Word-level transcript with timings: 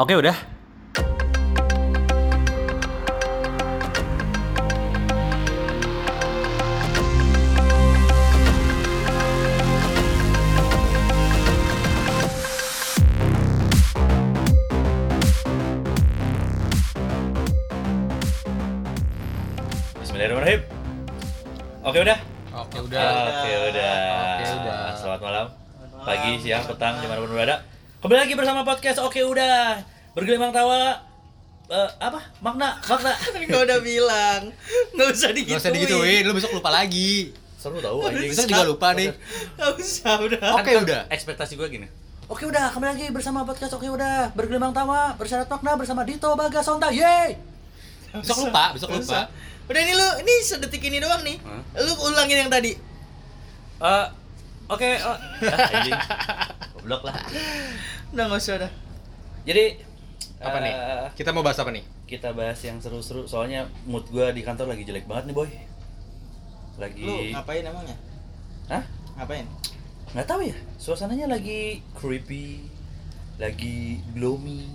Oke 0.00 0.16
udah. 0.16 0.32
Bismillahirrahmanirrahim. 20.00 20.64
Oke 21.84 21.98
udah. 22.00 22.18
Oke 22.56 22.76
udah. 22.88 23.04
Oke 23.04 23.52
udah. 23.68 23.92
Oke, 24.16 24.48
udah. 24.48 24.96
Selamat 24.96 25.20
malam. 25.20 25.46
Pagi, 26.00 26.40
siang, 26.40 26.64
petang, 26.64 27.04
di 27.04 27.04
mana 27.04 27.20
pun 27.20 27.36
berada. 27.36 27.69
Kembali 28.00 28.16
lagi 28.16 28.32
bersama 28.32 28.64
podcast 28.64 28.96
Oke 29.04 29.20
udah. 29.20 29.76
Bergelimang 30.16 30.56
tawa. 30.56 31.04
Eh, 31.68 31.90
apa? 32.00 32.32
Makna, 32.40 32.80
makna. 32.88 33.12
Kan 33.36 33.44
gua 33.44 33.60
udah 33.68 33.78
bilang 33.84 34.40
nggak 34.96 35.08
usah 35.12 35.30
digituin. 35.36 35.60
Gak 35.60 35.62
usah 35.68 35.72
digituin, 35.76 36.22
lu 36.24 36.32
besok 36.32 36.56
lupa 36.56 36.72
lagi. 36.72 37.36
Seru 37.60 37.76
tau 37.84 38.00
anjing. 38.08 38.32
Besok 38.32 38.48
juga 38.48 38.64
lupa 38.64 38.96
deh. 38.96 39.12
Nggak 39.60 39.70
usah 39.76 40.16
udah. 40.16 40.48
Oke 40.56 40.72
udah. 40.80 41.12
Ekspektasi 41.12 41.60
gue 41.60 41.68
gini. 41.68 41.86
Oke 42.24 42.48
udah, 42.48 42.72
kembali 42.72 42.88
lagi 42.96 43.06
bersama 43.12 43.44
podcast 43.44 43.76
Oke 43.76 43.92
udah. 43.92 44.32
Bergelimang 44.32 44.72
tawa, 44.72 45.12
bersyarat 45.20 45.52
makna 45.52 45.76
bersama 45.76 46.00
Dito 46.08 46.32
Bagasonta. 46.32 46.88
Yeay. 46.88 47.36
Besok 48.16 48.48
lupa, 48.48 48.72
besok 48.72 48.96
Nggak 48.96 49.04
lupa. 49.04 49.12
usah. 49.12 49.24
Udah 49.68 49.80
ini 49.84 49.92
lu, 49.92 50.08
ini 50.24 50.32
sedetik 50.40 50.82
ini 50.88 51.04
doang 51.04 51.20
nih. 51.20 51.36
Hah? 51.44 51.84
Lu 51.84 51.92
ulangin 52.08 52.48
yang 52.48 52.50
tadi. 52.50 52.72
Eh, 53.76 54.06
oke, 54.72 54.90
oh. 55.04 55.16
Ah, 55.52 55.68
anjing. 55.76 56.00
Goblok 56.80 57.02
lah. 57.04 57.16
Udah 58.10 58.24
nggak 58.26 58.40
usah 58.40 58.56
dah. 58.58 58.72
Jadi 59.44 59.64
Apa 60.36 60.58
nih? 60.58 60.72
eh, 60.72 61.06
Kita 61.14 61.30
mau 61.30 61.40
bahas 61.40 61.56
apa 61.56 61.68
nih? 61.68 61.84
kita 62.02 62.34
bahas 62.34 62.58
yang 62.58 62.74
seru-seru 62.76 63.22
soalnya 63.22 63.70
mood 63.86 64.02
gua 64.10 64.34
di 64.34 64.42
kantor 64.42 64.66
lagi 64.66 64.82
jelek 64.82 65.06
banget 65.06 65.30
nih 65.30 65.36
boy 65.36 65.46
lagi 66.74 67.06
Lu 67.06 67.14
ngapain 67.30 67.62
emangnya? 67.62 67.94
Hah? 68.66 68.82
Ngapain? 69.14 69.46
nggak 70.10 70.26
tahu 70.26 70.42
ya 70.42 70.56
suasananya 70.74 71.30
lagi 71.30 71.78
creepy 71.94 72.66
lagi 73.38 74.02
gloomy 74.10 74.66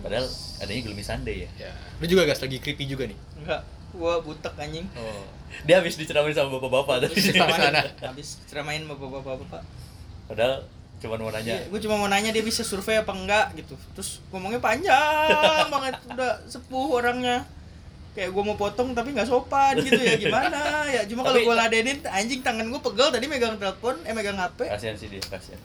padahal 0.00 0.24
adanya 0.56 0.80
gloomy 0.82 1.04
Sunday 1.04 1.44
ya 1.44 1.68
Ya. 1.68 1.72
Lu 2.00 2.08
juga 2.08 2.24
gas 2.24 2.40
lagi 2.40 2.56
creepy 2.56 2.88
juga 2.88 3.04
nih. 3.04 3.18
Enggak. 3.36 3.60
Gua 3.92 4.24
butek 4.24 4.56
anjing. 4.56 4.88
Oh. 4.96 5.28
dia 5.62 5.76
habis 5.76 5.92
diceramain 5.94 6.32
sama 6.32 6.56
bapak-bapak 6.56 7.04
tadi 7.04 7.12
Habis 7.20 7.36
Sama 7.36 7.52
sana. 7.52 7.80
Habis 8.00 8.28
ceramain 8.48 8.80
sama 8.80 8.96
bapak-bapak. 8.96 9.60
padahal 10.24 10.64
cuma 10.96 11.20
mau 11.20 11.28
nanya. 11.28 11.52
Iya, 11.60 11.68
gue 11.68 11.80
cuma 11.84 11.94
mau 12.00 12.08
nanya 12.08 12.30
dia 12.32 12.40
bisa 12.40 12.64
survei 12.64 12.96
apa 12.96 13.12
enggak 13.12 13.52
gitu. 13.60 13.76
Terus 13.92 14.24
ngomongnya 14.32 14.60
panjang 14.64 15.68
banget 15.74 15.94
udah 16.08 16.32
sepuh 16.48 16.88
orangnya. 16.96 17.44
Kayak 18.16 18.32
gue 18.32 18.42
mau 18.48 18.56
potong 18.56 18.96
tapi 18.96 19.12
nggak 19.12 19.28
sopan 19.28 19.76
gitu 19.84 20.00
ya. 20.00 20.16
Gimana? 20.16 20.88
Ya 20.88 21.04
cuma 21.04 21.20
kalau 21.20 21.36
gue 21.36 21.54
ladenin 21.56 22.00
anjing 22.08 22.40
tangan 22.40 22.64
gue 22.64 22.80
pegel 22.80 23.12
tadi 23.12 23.28
megang 23.28 23.60
telepon 23.60 24.00
eh 24.08 24.16
megang 24.16 24.40
HP 24.40 24.72
kasihan 24.72 24.96
sih 24.96 25.12
dia 25.12 25.20
kasihan 25.20 25.60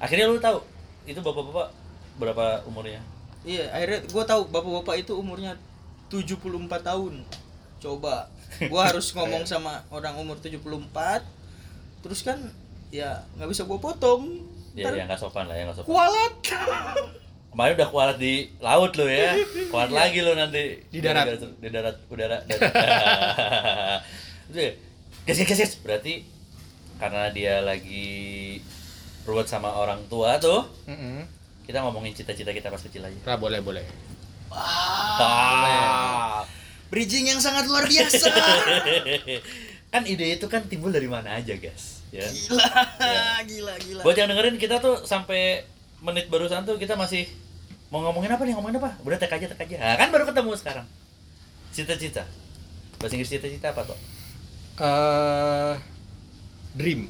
akhirnya 0.00 0.32
lu 0.32 0.40
tahu 0.40 0.64
itu 1.04 1.20
bapak-bapak 1.20 1.68
berapa 2.16 2.64
umurnya? 2.64 3.04
Iya 3.44 3.68
akhirnya 3.68 4.00
gue 4.08 4.24
tahu 4.24 4.48
bapak-bapak 4.48 4.96
itu 5.04 5.12
umurnya 5.12 5.60
74 6.08 6.40
tahun. 6.80 7.20
Coba 7.84 8.32
gue 8.56 8.80
harus 8.80 9.12
ngomong 9.16 9.44
sama 9.44 9.84
orang 9.92 10.16
umur 10.16 10.40
74 10.40 10.56
terus 12.00 12.24
kan 12.24 12.40
ya 12.88 13.22
nggak 13.36 13.48
bisa 13.52 13.68
gue 13.68 13.76
potong 13.76 14.40
ya 14.74 14.86
Ntar 14.86 14.94
ya 14.96 15.04
nggak 15.10 15.20
sopan 15.20 15.44
lah 15.50 15.56
ya 15.58 15.62
nggak 15.66 15.78
sopan. 15.82 15.90
Kualat. 15.90 16.34
Kemarin 17.50 17.74
udah 17.74 17.88
kualat 17.90 18.16
di 18.22 18.46
laut 18.62 18.92
lo 18.94 19.06
ya. 19.10 19.34
Kualat 19.74 19.90
lagi 19.90 20.18
lo 20.22 20.32
nanti. 20.38 20.78
Di 20.86 20.98
darat. 21.02 21.34
di 21.58 21.68
darat 21.68 21.96
udara. 22.06 22.38
Darat 22.48 24.06
Udah, 24.50 24.70
guys 25.26 25.38
guys 25.46 25.58
guys 25.62 25.74
berarti 25.78 26.26
karena 26.98 27.30
dia 27.30 27.62
lagi 27.62 28.58
ruwet 29.22 29.46
sama 29.46 29.70
orang 29.70 30.02
tua 30.10 30.42
tuh 30.42 30.66
Mm-mm. 30.90 31.22
kita 31.70 31.86
ngomongin 31.86 32.10
cita-cita 32.18 32.50
kita 32.50 32.66
pas 32.66 32.82
kecil 32.82 33.06
aja. 33.06 33.14
Nah, 33.14 33.38
boleh, 33.38 33.62
boleh. 33.62 33.86
Ah. 34.50 36.42
bridging 36.90 37.30
yang 37.30 37.38
sangat 37.38 37.70
luar 37.70 37.86
biasa. 37.86 38.26
Kan 39.94 40.02
ide 40.06 40.38
itu 40.38 40.46
kan 40.50 40.66
timbul 40.66 40.90
dari 40.94 41.06
mana 41.10 41.38
aja 41.38 41.54
guys 41.58 41.99
ya. 42.10 42.26
Gila 42.26 42.66
Ya. 43.00 43.24
gila 43.46 43.74
gila. 43.80 44.02
Buat 44.02 44.16
yang 44.18 44.28
dengerin 44.30 44.56
kita 44.56 44.78
tuh 44.78 45.02
sampai 45.02 45.64
menit 46.00 46.26
barusan 46.26 46.62
tuh 46.64 46.76
kita 46.76 46.94
masih 46.94 47.28
mau 47.90 48.02
ngomongin 48.02 48.30
apa 48.30 48.42
nih? 48.42 48.54
Ngomongin 48.54 48.78
apa? 48.78 48.98
Udah 49.02 49.18
tek 49.18 49.30
aja 49.30 49.46
tek 49.46 49.62
aja. 49.66 49.76
Nah, 49.78 49.96
kan 49.96 50.08
baru 50.10 50.26
ketemu 50.26 50.50
sekarang. 50.54 50.86
Cita-cita. 51.70 52.26
Bahasa 52.98 53.14
Inggris 53.14 53.30
cita-cita 53.30 53.72
apa 53.72 53.86
tuh 53.86 53.98
Eh 54.80 55.74
dream. 56.74 57.06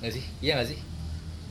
Nggak 0.00 0.12
sih? 0.14 0.24
Iya 0.40 0.58
nggak 0.60 0.68
sih? 0.70 0.78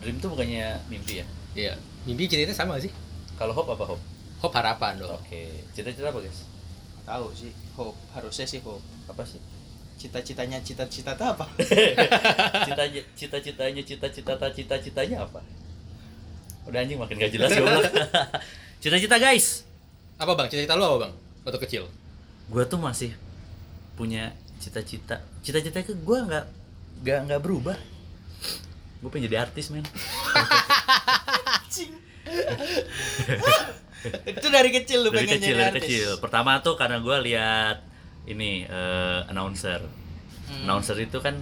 dream 0.02 0.20
tuh 0.20 0.30
bukannya 0.36 0.84
mimpi 0.88 1.24
ya? 1.24 1.26
Iya. 1.56 1.74
Mimpi 2.04 2.28
ceritanya 2.28 2.56
sama 2.56 2.76
nggak 2.76 2.88
sih? 2.92 2.94
kalau 3.34 3.50
hope 3.52 3.74
apa 3.74 3.84
hope? 3.96 4.04
Hope 4.40 4.54
harapan 4.54 5.00
dong. 5.00 5.10
oke. 5.18 5.42
Cita-cita 5.74 6.12
apa 6.12 6.20
guys? 6.22 6.46
Tahu 7.04 7.26
sih. 7.34 7.52
Hope. 7.76 7.98
Harusnya 8.14 8.46
sih 8.46 8.60
hope. 8.62 8.84
Apa 9.10 9.26
sih 9.26 9.40
cita-citanya 9.98 10.60
cita-cita 10.60 11.16
tuh 11.16 11.28
apa? 11.32 11.46
Cita 12.68 12.84
cita-citanya 13.16 13.82
cita-cita 13.82 14.34
cita-citanya 14.52 15.18
apa? 15.24 15.40
Udah 16.68 16.80
anjing 16.84 17.00
makin 17.00 17.20
gak 17.20 17.32
jelas 17.32 17.52
goblok. 17.56 17.84
Cita-cita 18.84 19.16
guys. 19.20 19.64
Apa 20.20 20.36
bang? 20.36 20.48
Cita-cita 20.52 20.76
lu 20.76 20.84
apa 20.84 21.08
bang? 21.08 21.14
Waktu 21.44 21.60
kecil. 21.68 21.84
gue 22.44 22.64
tuh 22.68 22.76
masih 22.76 23.16
punya 23.96 24.36
cita-cita. 24.60 25.24
Cita-cita 25.40 25.80
ke 25.84 25.96
gue 25.96 26.20
nggak 26.20 26.46
nggak 27.04 27.20
nggak 27.32 27.42
berubah. 27.42 27.80
Gue 29.00 29.10
pengen 29.12 29.32
jadi 29.32 29.48
artis 29.48 29.72
men. 29.72 29.88
Itu 34.28 34.48
dari 34.52 34.70
kecil 34.72 35.08
lu 35.08 35.10
dari 35.12 35.24
pengen 35.24 35.40
kecil 35.40 35.56
jadi 35.56 35.60
dari 35.60 35.72
artis. 35.72 35.84
kecil. 35.88 36.10
Pertama 36.20 36.60
tuh 36.60 36.76
karena 36.76 37.00
gue 37.00 37.18
lihat 37.32 37.78
ini 38.26 38.64
eh, 38.64 39.20
announcer. 39.28 39.82
Hmm. 40.44 40.68
announcer 40.68 41.00
itu 41.00 41.18
kan 41.18 41.40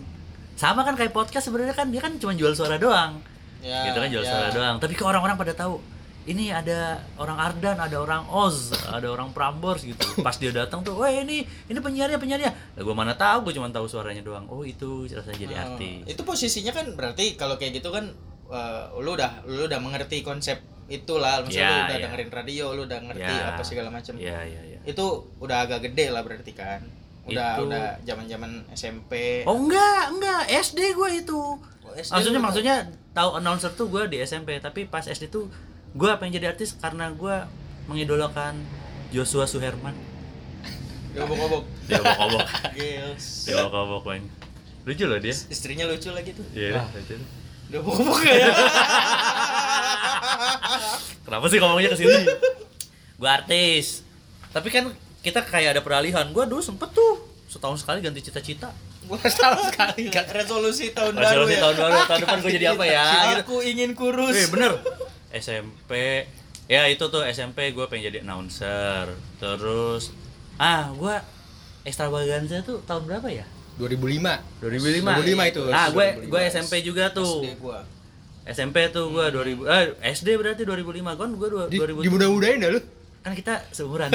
sama 0.53 0.85
kan 0.85 0.93
kayak 0.93 1.09
podcast 1.09 1.49
sebenarnya 1.49 1.73
kan 1.73 1.89
dia 1.89 1.97
kan 1.99 2.15
cuma 2.17 2.33
jual 2.33 2.53
suara 2.53 2.77
doang. 2.77 3.17
Ya, 3.61 3.89
gitu 3.89 3.97
kan 3.97 4.09
jual 4.09 4.21
ya. 4.21 4.29
suara 4.29 4.47
doang. 4.49 4.75
Tapi 4.77 4.93
kok 4.93 5.05
orang-orang 5.05 5.37
pada 5.37 5.53
tahu 5.53 5.81
ini 6.21 6.53
ada 6.53 7.01
orang 7.17 7.33
Ardan 7.33 7.81
ada 7.81 7.97
orang 7.97 8.29
Oz 8.29 8.69
ada 8.85 9.09
orang 9.09 9.33
Prambors 9.33 9.81
gitu. 9.81 10.05
Pas 10.25 10.37
dia 10.37 10.53
datang 10.53 10.85
tuh 10.85 10.93
wah 10.93 11.09
ini 11.09 11.41
ini 11.65 11.79
penyiarnya 11.81 12.21
penyiarnya. 12.21 12.51
Lah 12.77 12.81
gue 12.81 12.95
mana 12.97 13.17
tahu 13.17 13.49
gue 13.49 13.57
cuma 13.57 13.73
tahu 13.73 13.89
suaranya 13.89 14.21
doang. 14.21 14.45
Oh 14.49 14.61
itu 14.61 15.09
rasanya 15.09 15.37
jadi 15.39 15.53
Hmm. 15.57 15.63
artis. 15.73 16.05
Itu 16.05 16.21
posisinya 16.21 16.73
kan 16.73 16.93
berarti 16.93 17.33
kalau 17.33 17.57
kayak 17.57 17.81
gitu 17.81 17.89
kan 17.89 18.13
eh, 18.53 18.83
lu 19.01 19.17
udah 19.17 19.45
lu 19.49 19.65
udah 19.65 19.79
mengerti 19.81 20.21
konsep 20.21 20.61
itulah 20.91 21.39
maksudnya 21.39 21.63
Ya, 21.63 21.71
lu 21.71 21.81
udah 21.81 21.95
ya. 21.95 22.03
dengerin 22.03 22.29
radio 22.29 22.65
lu 22.71 22.81
udah 22.83 22.99
ngerti 23.01 23.31
Ya. 23.33 23.47
apa 23.49 23.61
segala 23.63 23.89
macam 23.89 24.13
Iya 24.13 24.39
iya 24.43 24.61
iya. 24.67 24.79
itu 24.83 25.05
udah 25.37 25.57
agak 25.63 25.79
gede 25.83 26.11
lah 26.11 26.21
berarti 26.21 26.51
kan 26.51 26.83
udah 27.23 27.49
Itu- 27.53 27.63
udah 27.65 27.85
zaman 28.01 28.25
zaman 28.25 28.51
SMP 28.71 29.41
Oh 29.43 29.55
enggak, 29.55 30.03
enggak, 30.09 30.41
SD 30.49 30.91
gue 30.91 31.09
itu. 31.17 31.37
Oh, 31.81 31.93
SD 31.93 32.11
maksudnya 32.11 32.33
lu 32.33 32.41
maksudnya 32.41 32.75
tahu 33.11 33.29
announcer 33.35 33.71
tuh 33.71 33.87
gue 33.87 34.03
di 34.07 34.17
SMP, 34.19 34.57
tapi 34.57 34.83
pas 34.85 35.03
SD 35.03 35.27
tuh 35.27 35.47
gue 35.91 36.09
pengen 36.17 36.35
jadi 36.35 36.49
artis 36.49 36.73
karena 36.75 37.07
gue 37.11 37.35
mengidolakan 37.85 38.57
Joshua 39.09 39.43
Suherman. 39.43 39.93
dia 41.13 41.21
obok-obok 41.21 41.63
Dia 41.85 41.99
obok-obok. 41.99 42.41
Gils. 42.75 43.25
Dia 43.45 43.55
obok-obok 43.61 44.03
main. 44.07 44.23
Lucu 44.81 45.05
loh 45.05 45.19
dia. 45.19 45.29
istrinya 45.29 45.85
lucu 45.85 46.09
lagi 46.09 46.33
tuh 46.33 46.45
Iya, 46.51 46.79
Ah. 46.79 46.87
lucu. 46.89 47.15
dia 47.69 47.77
obok-obok 47.77 48.19
ya 48.23 48.49
Kenapa 51.31 51.47
sih 51.47 51.63
ngomongnya 51.63 51.95
ke 51.95 51.97
sini? 52.03 52.27
gue 53.23 53.29
artis. 53.31 54.03
Tapi 54.51 54.67
kan 54.67 54.91
kita 55.23 55.39
kayak 55.47 55.79
ada 55.79 55.81
peralihan. 55.81 56.27
Gue 56.35 56.43
dulu 56.43 56.59
sempet 56.59 56.91
tuh 56.91 57.23
setahun 57.47 57.87
sekali 57.87 58.03
ganti 58.03 58.19
cita-cita. 58.19 58.67
gua 59.07 59.15
tahu 59.17 59.59
sekali 59.71 60.11
kan 60.11 60.27
resolusi 60.29 60.91
tahun 60.91 61.15
baru 61.17 61.47
Resolusi 61.47 61.55
ya 61.55 61.59
tahun 61.63 61.75
baru, 61.79 61.97
tahun 62.05 62.19
depan 62.21 62.37
gue 62.43 62.51
jadi 62.53 62.67
apa 62.75 62.83
ya? 62.85 63.03
Gitu. 63.07 63.39
aku 63.43 63.55
ingin 63.65 63.91
kurus 63.97 64.37
Eh 64.37 64.47
bener 64.51 64.71
SMP 65.33 65.91
Ya 66.69 66.85
itu 66.85 67.07
tuh 67.09 67.25
SMP 67.25 67.73
gue 67.73 67.85
pengen 67.89 68.13
jadi 68.13 68.21
announcer 68.21 69.15
Terus 69.41 70.13
Ah 70.61 70.93
gue 70.93 71.15
Extravaganza 71.81 72.61
tuh 72.61 72.83
tahun 72.85 73.09
berapa 73.09 73.27
ya? 73.31 73.43
2005. 73.81 74.61
2005 74.61 75.01
2005 75.01 75.51
itu. 75.51 75.61
Ah 75.73 75.87
gue 75.89 76.07
2005. 76.27 76.31
gue 76.31 76.41
SMP 76.53 76.73
juga 76.85 77.03
tuh 77.09 77.41
SD 77.41 77.57
gua 77.57 77.81
SMP 78.43 78.89
tuh 78.89 79.09
gue 79.09 79.21
2000 79.23 79.63
eh 79.67 79.83
SD 80.11 80.33
berarti 80.35 80.63
2005 80.63 80.81
kan 81.13 81.29
gue 81.31 81.47
Di, 81.67 81.77
2000 81.77 82.01
dimudah-mudahin 82.01 82.57
dah 82.59 82.71
lu. 82.71 82.81
kan 83.21 83.31
kita 83.31 83.53
seumuran 83.69 84.09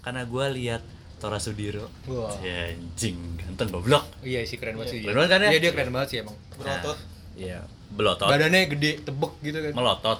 karena 0.00 0.22
gue 0.22 0.46
lihat 0.54 0.82
Tora 1.16 1.36
Sudiro 1.36 1.88
Wah. 2.04 2.32
ya, 2.38 2.68
anjing 2.70 3.16
ganteng 3.38 3.68
goblok 3.70 4.04
Iya 4.20 4.44
sih 4.44 4.56
keren 4.56 4.76
banget 4.76 4.88
sih. 4.90 4.98
dia. 4.98 5.06
Keren 5.06 5.16
banget 5.18 5.30
kan 5.30 5.40
ya? 5.40 5.48
Iya 5.48 5.58
dia 5.58 5.72
keren 5.72 5.90
banget 5.90 6.08
sih 6.10 6.18
emang. 6.20 6.36
berotot 6.54 6.98
Iya, 7.34 7.58
belotot, 7.90 8.28
Badannya 8.30 8.60
gede, 8.68 9.02
tebek 9.02 9.32
gitu 9.42 9.58
kan. 9.58 9.72
melotot. 9.74 10.18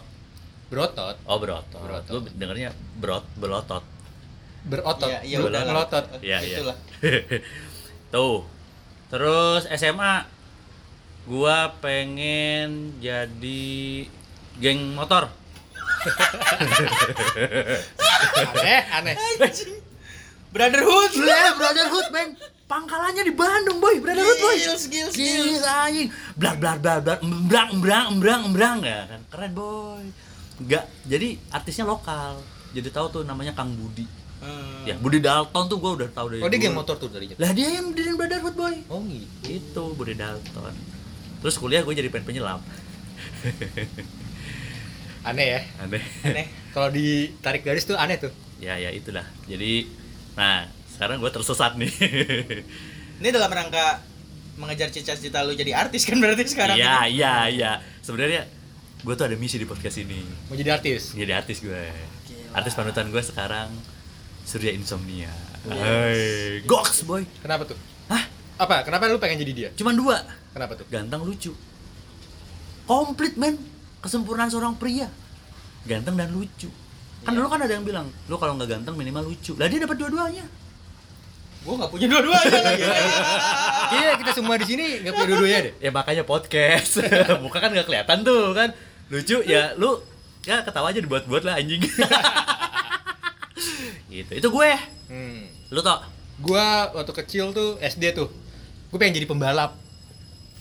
berotot 0.66 1.16
Oh 1.22 1.38
berotot. 1.38 1.78
Berotot. 1.78 2.10
Gue 2.10 2.32
dengernya 2.34 2.68
berot 2.96 3.22
belotot. 3.34 3.84
berotot 4.64 5.08
Iya, 5.08 5.20
iya, 5.22 5.36
melotot 5.62 6.04
Iya 6.20 6.38
iya. 6.42 6.56
Itulah. 6.58 6.76
Tuh. 8.12 8.42
Terus 9.06 9.62
SMA 9.70 10.24
gua 11.24 11.72
pengen 11.78 12.96
jadi 12.98 14.04
geng 14.58 14.94
motor. 14.94 15.28
aneh 18.52 18.82
aneh 18.92 19.16
Brotherhood. 20.54 21.10
Ya, 21.18 21.50
Brotherhood, 21.58 22.06
men. 22.14 22.38
Pangkalannya 22.64 23.26
di 23.26 23.34
Bandung, 23.34 23.82
boy. 23.82 23.98
Brotherhood, 23.98 24.38
boy. 24.38 24.54
Gils, 24.54 24.86
Gils, 24.86 25.14
gils. 25.18 25.66
anjing. 25.66 26.14
Blar 26.38 26.54
blar 26.62 26.78
blar 26.78 27.02
blar 27.02 27.18
embrang 27.20 27.74
embrang 27.74 28.04
embrang 28.14 28.40
embrang 28.46 28.78
ya 28.86 29.02
kan. 29.10 29.20
Keren, 29.34 29.50
boy. 29.50 30.04
Enggak, 30.62 30.86
jadi 31.02 31.34
artisnya 31.50 31.82
lokal. 31.82 32.38
Jadi 32.70 32.86
tahu 32.94 33.06
tuh 33.10 33.22
namanya 33.26 33.50
Kang 33.50 33.74
Budi. 33.74 34.06
Hmm. 34.38 34.86
Ya, 34.86 34.94
Budi 34.94 35.18
Dalton 35.18 35.66
tuh 35.66 35.82
gua 35.82 35.98
udah 35.98 36.08
tahu 36.14 36.36
dari 36.36 36.40
oh 36.44 36.50
dia 36.52 36.60
geng 36.62 36.76
motor 36.76 37.00
tuh 37.00 37.08
tadinya 37.08 37.34
Lah 37.40 37.50
dia 37.50 37.68
yang 37.74 37.90
diriin 37.90 38.14
Brotherhood, 38.14 38.54
boy. 38.54 38.76
oh 38.92 39.00
gitu 39.10 39.50
Itu 39.50 39.84
Budi 39.98 40.14
Dalton. 40.14 40.74
Terus 41.44 41.60
kuliah 41.60 41.84
gue 41.84 41.92
jadi 41.92 42.08
pengen 42.08 42.24
penyelam. 42.24 42.64
aneh 45.28 45.46
ya 45.56 45.60
Aneh. 45.80 46.04
Aneh. 46.24 46.46
kalau 46.76 46.92
ditarik 46.92 47.64
garis 47.64 47.88
tuh 47.88 47.96
aneh 47.96 48.16
tuh 48.16 48.32
ya 48.64 48.80
ya 48.80 48.88
itulah. 48.88 49.28
Jadi 49.44 49.84
nah, 50.40 50.64
sekarang 50.88 51.20
gue 51.20 51.28
tersesat 51.28 51.76
nih. 51.76 51.92
Ini 53.20 53.28
dalam 53.28 53.52
rangka 53.52 54.00
mengejar 54.56 54.88
cita-cita 54.88 55.44
lu 55.44 55.52
jadi 55.52 55.76
artis 55.76 56.08
kan 56.08 56.16
berarti 56.16 56.48
sekarang. 56.48 56.80
Iya, 56.80 57.10
iya, 57.10 57.34
iya. 57.50 57.72
Sebenarnya 58.00 58.48
gue 59.04 59.14
tuh 59.14 59.28
ada 59.28 59.36
misi 59.36 59.60
di 59.60 59.68
podcast 59.68 60.00
ini. 60.00 60.24
mau 60.48 60.56
jadi 60.56 60.80
artis 60.80 61.12
Jadi 61.12 61.32
artis 61.34 61.60
gue. 61.60 61.82
Gila. 62.24 62.56
Artis 62.56 62.72
panutan 62.72 63.12
gue 63.12 63.20
sekarang 63.20 63.68
Surya 64.48 64.72
Insomnia. 64.72 65.28
Yes. 65.64 65.76
Hai, 65.76 66.20
goks 66.64 67.04
boy. 67.04 67.28
kenapa 67.44 67.68
tuh? 67.68 67.76
Apa 68.54 68.82
kenapa 68.82 69.06
lu 69.06 69.18
pengen 69.18 69.40
jadi 69.40 69.52
dia 69.52 69.68
Cuman 69.74 69.94
dua. 69.94 70.22
kenapa 70.50 70.74
tuh 70.74 70.86
Ganteng 70.86 71.22
lucu. 71.22 71.50
Komplit 72.84 73.34
men. 73.34 73.58
Kesempurnaan 73.98 74.46
seorang 74.46 74.76
pria. 74.76 75.08
Ganteng 75.82 76.14
dan 76.14 76.30
lucu. 76.30 76.68
Kan 77.24 77.32
Iya. 77.32 77.38
dulu 77.40 77.48
kan 77.48 77.58
ada 77.58 77.72
yang 77.72 77.82
bilang, 77.82 78.06
lu 78.24 78.36
kalau 78.36 78.52
nggak 78.54 78.68
ganteng 78.70 78.94
minimal 78.94 79.24
lucu. 79.24 79.56
Lah 79.56 79.64
dia 79.64 79.80
dapat 79.80 79.96
dua-duanya. 79.96 80.44
Gua 81.64 81.80
nggak 81.80 81.90
punya 81.90 82.06
dua-duanya 82.06 82.60
lagi. 82.60 82.84
Iya 83.94 84.10
kita 84.16 84.30
semua 84.32 84.54
di 84.54 84.66
sini 84.66 85.00
nggak 85.00 85.12
punya 85.12 85.28
dua-duanya 85.28 85.58
deh 85.62 85.74
Ya 85.78 85.90
makanya 85.90 86.22
podcast. 86.22 87.00
Muka 87.42 87.58
kan 87.58 87.72
nggak 87.72 87.88
kelihatan 87.88 88.20
tuh 88.22 88.52
kan. 88.52 88.68
Lucu 89.08 89.40
ya 89.42 89.72
lu 89.74 89.96
ya 90.44 90.60
ketawa 90.60 90.92
aja 90.92 91.00
dibuat-buat 91.00 91.42
lah 91.42 91.56
anjing. 91.56 91.80
gitu. 94.10 94.30
Itu 94.30 94.48
gue. 94.48 94.70
hmm. 95.08 95.72
Lu 95.72 95.80
tau 95.80 96.04
gua 96.36 96.92
waktu 96.92 97.12
kecil 97.16 97.50
tuh 97.50 97.78
SD 97.78 98.12
tuh 98.12 98.28
gue 98.94 98.98
pengen 99.00 99.18
jadi 99.18 99.26
pembalap 99.26 99.74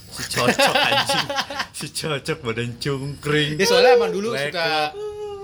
si 0.09 0.25
cocok 0.27 0.73
anjing. 0.73 1.27
Si 1.71 1.85
cocok 1.87 2.37
badan 2.41 2.73
cungkring. 2.75 3.53
dia 3.55 3.65
soalnya 3.65 3.93
emang 3.93 4.09
dulu 4.09 4.33
Leko. 4.33 4.49
suka 4.49 4.69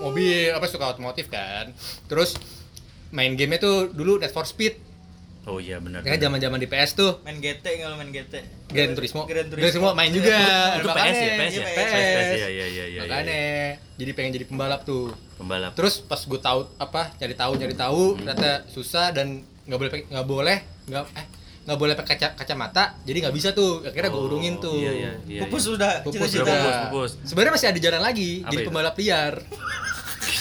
mobil 0.00 0.50
apa 0.50 0.66
suka 0.66 0.84
otomotif 0.88 1.26
kan 1.26 1.70
terus 2.06 2.34
main 3.08 3.34
gamenya 3.34 3.60
tuh 3.60 3.76
dulu 3.88 4.18
Need 4.18 4.30
for 4.30 4.42
Speed 4.42 4.90
Oh 5.40 5.56
iya 5.56 5.78
benar. 5.78 6.02
kan 6.02 6.18
zaman 6.18 6.36
zaman 6.36 6.58
di 6.58 6.66
PS 6.66 6.90
tuh 6.94 7.22
main 7.22 7.38
GT 7.38 7.62
lu 7.80 7.94
main 7.94 8.10
GT? 8.10 8.34
Gran 8.68 8.92
Turismo 8.92 9.24
Gran 9.24 9.46
Gran 9.46 9.62
Turismo 9.62 9.94
main 9.94 10.10
juga 10.10 10.36
Itu 10.76 10.88
PS 10.90 10.98
ya, 11.16 11.30
PS 11.30 11.30
ya. 11.30 11.30
iya, 11.30 11.62
PS, 11.64 11.70
PS. 11.72 11.94
PS, 11.96 12.30
iya 12.36 12.48
iya 12.48 12.66
iya 12.66 12.84
iya. 12.86 13.00
makanya 13.00 13.40
jadi 13.96 14.10
pengen 14.12 14.30
jadi 14.34 14.46
pembalap 14.46 14.80
tuh 14.82 15.14
Pembalap. 15.36 15.72
terus 15.72 15.98
pas 16.00 16.18
gue 16.18 16.38
tahu 16.38 16.66
apa 16.76 17.14
cari 17.14 17.32
tahu 17.32 17.52
cari 17.54 17.72
tahu 17.72 18.02
ternyata 18.18 18.66
susah 18.66 19.10
dan 19.10 19.40
nggak 19.64 19.78
boleh 19.78 19.90
nggak 20.06 20.26
boleh 20.26 20.58
nggak 20.86 21.02
eh 21.14 21.26
nggak 21.60 21.76
boleh 21.76 21.92
pakai 21.92 22.16
kaca 22.16 22.28
kacamata 22.34 22.96
jadi 23.02 23.18
nggak 23.22 23.34
bisa 23.34 23.48
tuh 23.50 23.82
akhirnya 23.82 24.08
gue 24.08 24.16
Oh, 24.16 24.26
urungin 24.26 24.56
tuh 24.56 24.74
Iya 24.74 24.92
iya 24.92 25.12
iya. 25.24 25.40
Pupus 25.44 25.62
iya. 25.62 25.72
udah 25.72 25.90
Pupus 26.00 26.14
cita-cita. 26.26 26.42
udah 26.42 26.56
pupus, 26.56 26.76
pupus. 26.82 27.10
sebenarnya 27.22 27.52
masih 27.54 27.68
ada 27.68 27.80
jalan 27.80 28.02
lagi 28.02 28.30
Apa 28.38 28.48
jadi 28.48 28.56
itu? 28.56 28.66
pembalap 28.66 28.94
liar 28.96 29.34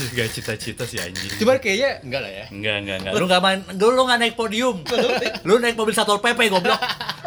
Gak 0.10 0.31
cita-cita 0.31 0.83
sih 0.83 0.95
anjing. 0.98 1.27
cuman 1.36 1.57
kayaknya 1.57 2.00
enggak 2.01 2.21
lah 2.21 2.31
ya 2.33 2.45
Enggak, 2.50 2.75
enggak, 2.77 2.95
enggak. 3.00 3.13
Lu 3.13 3.25
enggak 3.25 3.42
main, 3.42 3.60
lu, 3.74 3.88
lu 3.89 4.01
enggak 4.01 4.19
naik 4.21 4.36
podium. 4.36 4.77
lu 5.48 5.54
naik 5.57 5.75
mobil 5.75 5.92
Satpol 5.92 6.19
PP 6.19 6.39
goblok. 6.48 6.80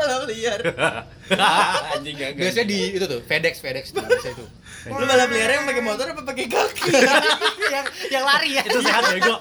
Kalau 0.02 0.26
liar. 0.26 0.60
anjing 1.94 2.14
enggak. 2.14 2.30
biasanya 2.34 2.66
di 2.66 2.78
itu 2.92 3.04
tuh 3.04 3.20
FedEx 3.22 3.54
FedEx 3.58 3.84
tuh 3.90 4.02
biasanya 4.02 4.34
itu 4.34 4.46
Lu 4.82 5.06
balap 5.06 5.30
liar 5.30 5.50
yang 5.52 5.64
pakai 5.64 5.78
motor 5.80 6.06
apa 6.08 6.22
pakai 6.24 6.46
kaki? 6.46 6.90
yang 7.74 7.84
yang 8.10 8.24
lari 8.26 8.50
ya 8.52 8.62
itu 8.62 8.78
sehat 8.78 9.02
bego. 9.08 9.38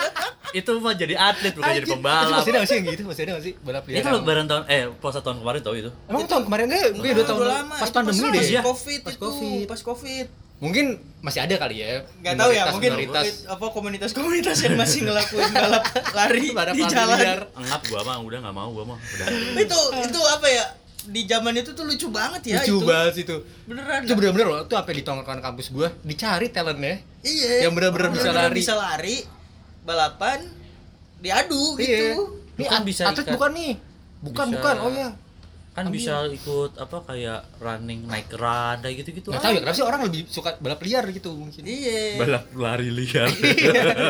Itu 0.51 0.71
mah 0.77 0.93
jadi 0.93 1.15
atlet 1.15 1.51
bukan 1.51 1.71
jadi 1.73 1.87
pembalap. 1.89 2.29
masih 2.37 2.51
ada 2.51 2.57
nggak 2.59 2.69
sih 2.69 2.75
yang 2.75 2.85
gitu 2.87 3.03
masih 3.03 3.21
ada 3.23 3.31
nggak 3.31 3.43
sih 3.43 3.53
balap 3.59 3.83
liar 3.83 3.97
Itu 3.97 4.09
lebaran 4.13 4.45
tahun 4.45 4.63
eh 4.67 4.83
puasa 4.93 5.19
tahun 5.19 5.41
kemarin 5.41 5.59
tau 5.59 5.73
itu. 5.73 5.89
emang 6.05 6.29
tahun 6.29 6.43
kemarin 6.45 6.65
enggak 6.67 6.89
gue 6.93 7.09
udah 7.11 7.25
tahun 7.25 7.41
lama. 7.43 7.73
pas 7.73 7.83
Itu 7.83 7.95
pandemi 7.95 8.21
pas 8.21 8.29
deh 8.29 8.43
Iya. 8.45 8.61
Covid 8.61 8.99
Pas 9.01 9.11
itu, 9.11 9.21
Covid. 9.23 9.65
pas 9.65 9.81
Covid. 9.81 10.27
Mungkin 10.61 10.85
masih 11.19 11.41
ada 11.41 11.57
kali 11.57 11.81
ya 11.81 12.05
Gak 12.21 12.33
tahu 12.35 12.49
ya, 12.51 12.69
mungkin 12.69 12.91
minoritas 12.93 13.45
apa 13.45 13.65
komunitas-komunitas 13.67 14.57
yang 14.61 14.75
masih 14.75 14.99
ngelakuin 15.03 15.49
balap 15.51 15.83
lari 16.17 16.45
Balap 16.51 16.73
di 16.73 16.83
jalan. 16.85 17.17
liar. 17.17 17.41
Engap 17.51 17.81
gua 17.83 18.01
mah 18.03 18.17
udah 18.19 18.37
enggak 18.39 18.55
mau 18.55 18.69
gua 18.71 18.85
mah. 18.85 18.97
Udah. 18.97 19.27
Itu 19.57 19.79
itu 19.99 20.19
apa 20.23 20.47
ya? 20.47 20.65
Di 21.03 21.21
zaman 21.25 21.53
itu 21.55 21.71
tuh 21.71 21.81
lucu 21.81 22.07
banget 22.07 22.41
ya 22.47 22.61
lucu 22.61 22.77
itu. 22.77 22.85
banget 22.85 23.15
itu 23.19 23.35
Beneran. 23.65 23.99
itu 24.01 24.13
bener-bener 24.13 24.47
loh 24.47 24.59
itu 24.61 24.69
sampai 24.71 24.93
di 24.93 25.03
tongkrongan 25.03 25.41
kampus 25.41 25.67
gua 25.69 25.89
dicari 25.99 26.47
talentnya 26.47 27.01
Iya. 27.19 27.65
Yang 27.65 27.73
bener-bener 27.75 28.09
bisa 28.11 28.29
lari. 28.31 28.55
Bisa 28.55 28.73
lari, 28.75 29.17
balapan, 29.81 30.39
diadu 31.17 31.73
iya 31.75 31.85
gitu. 32.13 32.37
ini 32.51 32.61
Bukan 32.61 32.81
bisa 32.83 33.01
atlet 33.07 33.25
ikat. 33.25 33.33
bukan 33.33 33.51
nih 33.51 33.73
bukan 34.21 34.45
Bisa. 34.47 34.55
bukan 34.55 34.75
oh 34.79 34.91
ya 34.91 35.09
Kan 35.71 35.87
Ambil. 35.87 35.97
bisa 35.97 36.13
ikut 36.27 36.75
apa 36.75 36.97
kayak 37.05 37.39
running 37.57 38.03
naik 38.03 38.27
rada 38.33 38.87
gitu-gitu. 38.87 39.31
nggak 39.31 39.39
tahu 39.39 39.53
ya 39.53 39.59
kenapa 39.61 39.71
sih 39.73 39.85
orang 39.85 40.01
lebih 40.03 40.21
suka 40.25 40.55
balap 40.57 40.79
liar 40.79 41.07
gitu 41.07 41.31
mungkin 41.31 41.63
Iya. 41.63 42.19
Balap 42.19 42.43
lari 42.53 42.89
liar. 42.89 43.31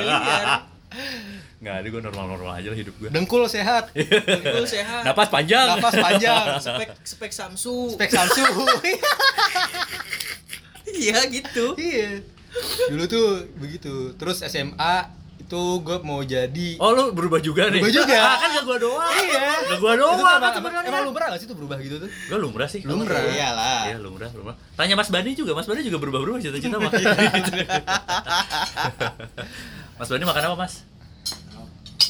liar. 0.02 0.66
Enggak 1.56 1.76
ada 1.78 1.88
gua 1.88 2.02
normal-normal 2.04 2.52
aja 2.56 2.68
lah 2.68 2.76
hidup 2.76 2.98
gua. 2.98 3.08
dengkul 3.08 3.46
sehat 3.46 3.94
Dengkul 4.28 4.66
sehat. 4.66 5.06
Napas 5.06 5.30
panjang. 5.30 5.66
napas 5.70 5.94
panjang 5.94 6.46
Spek 6.66 6.90
spek 7.06 7.32
Samsu. 7.32 7.94
spek 7.94 8.10
Samsu 8.10 8.42
Iya 10.84 11.24
gitu. 11.30 11.78
iya 11.78 12.20
dulu 12.84 13.04
tuh 13.06 13.28
begitu 13.56 14.12
terus 14.18 14.44
SMA 14.44 15.08
itu 15.52 15.84
gue 15.84 15.98
mau 16.08 16.24
jadi 16.24 16.80
Oh 16.80 16.96
lu 16.96 17.12
berubah 17.12 17.44
juga 17.44 17.68
nih? 17.68 17.84
Berubah 17.84 17.92
juga. 17.92 18.16
Ah, 18.24 18.40
kan 18.40 18.56
gak 18.56 18.64
gua 18.64 18.78
doang 18.80 19.12
Iya. 19.20 19.52
Gak 19.68 19.84
Itu 19.84 20.00
doang 20.00 20.40
kan 20.40 20.52
sebenarnya 20.56 20.88
emang 20.88 21.04
lumrah 21.12 21.28
gak 21.28 21.40
sih 21.44 21.48
tuh 21.52 21.58
berubah 21.60 21.76
gitu 21.84 22.00
tuh? 22.00 22.08
Gua 22.08 22.40
lumrah 22.40 22.72
sih 22.72 22.80
Lumrah. 22.88 23.20
Iyalah. 23.20 23.92
Iya 23.92 23.98
lumrah, 24.00 24.32
lumrah 24.32 24.56
Tanya 24.80 24.96
Mas 24.96 25.12
Bani 25.12 25.36
juga, 25.36 25.52
Mas 25.52 25.68
Bani 25.68 25.84
juga 25.84 26.00
berubah-berubah 26.00 26.40
cita-cita 26.40 26.80
mah 26.80 26.88
Mas 30.00 30.08
Bani 30.08 30.24
makan 30.24 30.44
apa 30.48 30.56
mas? 30.56 30.88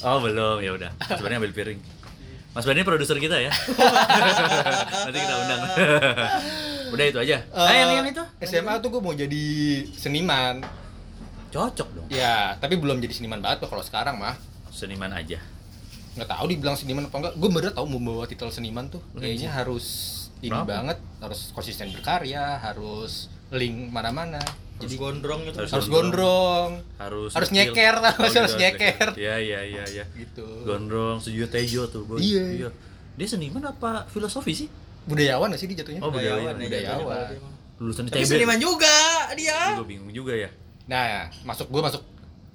Oh 0.05 0.21
belum, 0.21 0.61
ya 0.61 0.77
udah. 0.77 0.93
Mas 1.01 1.21
Bani 1.25 1.33
ambil 1.41 1.49
piring 1.57 1.81
Mas 2.53 2.65
Bani 2.69 2.85
produser 2.85 3.17
kita 3.17 3.41
ya 3.41 3.49
Nanti 5.09 5.17
kita 5.17 5.33
undang 5.33 5.61
Udah 6.93 7.05
itu 7.09 7.17
aja 7.17 7.41
Ah 7.57 7.73
yang, 7.73 8.05
yang 8.05 8.07
itu? 8.13 8.21
SMA 8.45 8.77
tuh 8.85 8.93
gue 8.93 9.01
mau 9.01 9.17
jadi 9.17 9.45
seniman. 9.97 10.61
Cocok 11.51 11.87
dong 11.93 12.07
Ya, 12.07 12.55
tapi 12.57 12.79
belum 12.79 13.03
jadi 13.03 13.11
seniman 13.11 13.43
banget 13.43 13.67
tuh 13.67 13.69
kalau 13.69 13.83
sekarang 13.83 14.15
mah. 14.17 14.39
Seniman 14.71 15.11
aja 15.11 15.37
Nggak 16.11 16.27
tahu 16.27 16.45
dibilang 16.51 16.75
seniman 16.75 17.07
apa 17.07 17.15
enggak. 17.23 17.33
Gue 17.39 17.49
bener 17.51 17.71
tau 17.71 17.87
membawa 17.87 18.27
titel 18.27 18.51
seniman 18.51 18.91
tuh. 18.91 18.99
Kayaknya 19.15 19.51
harus 19.51 19.85
ini 20.43 20.51
banget, 20.51 20.97
harus 21.23 21.55
konsisten 21.55 21.87
berkarya, 21.95 22.59
harus 22.59 23.31
link 23.53 23.93
mana-mana. 23.93 24.41
Jadi 24.81 24.97
Jadi 24.97 24.99
gondrong 24.99 25.39
gitu. 25.45 25.57
Harus 25.61 25.71
harus 25.71 25.87
gondrong, 25.87 26.71
Harus 26.97 27.31
Harus 27.37 27.49
skill. 27.53 27.69
nyeker, 27.69 27.95
sih? 27.95 28.11
Oh, 28.11 28.11
Harus 28.25 28.33
gitu, 28.33 28.59
nyeker. 28.59 29.07
Iya 29.13 29.35
iya 29.37 29.59
iya 29.63 29.83
iya 29.87 30.03
gitu. 30.17 30.43
Gondrong, 30.65 31.21
Sujiyo 31.21 31.47
Tejo 31.47 31.85
tuh 31.87 32.03
boy. 32.03 32.17
Iya. 32.17 32.73
Dia 33.15 33.27
seniman 33.29 33.61
apa 33.69 34.09
filosofi 34.09 34.51
sih? 34.51 34.67
Budayawan 35.05 35.53
gak 35.53 35.61
sih 35.61 35.69
dia 35.69 35.85
jatuhnya? 35.85 36.01
Oh, 36.01 36.09
budayawan, 36.09 36.57
ya, 36.57 36.65
budayawan. 36.65 36.67
jatuhnya 36.67 37.05
kalau 37.05 37.29
dia 37.29 37.39
mah. 37.39 37.53
Lulusan 37.81 38.03
Tapi 38.09 38.19
ITB 38.19 38.31
seniman 38.35 38.59
juga 38.59 38.97
dia. 39.37 39.59
Gue 39.79 39.87
bingung 39.87 40.11
juga 40.11 40.33
ya 40.35 40.49
Nah, 40.91 41.31
masuk 41.47 41.71
gue 41.71 41.79
masuk 41.79 42.03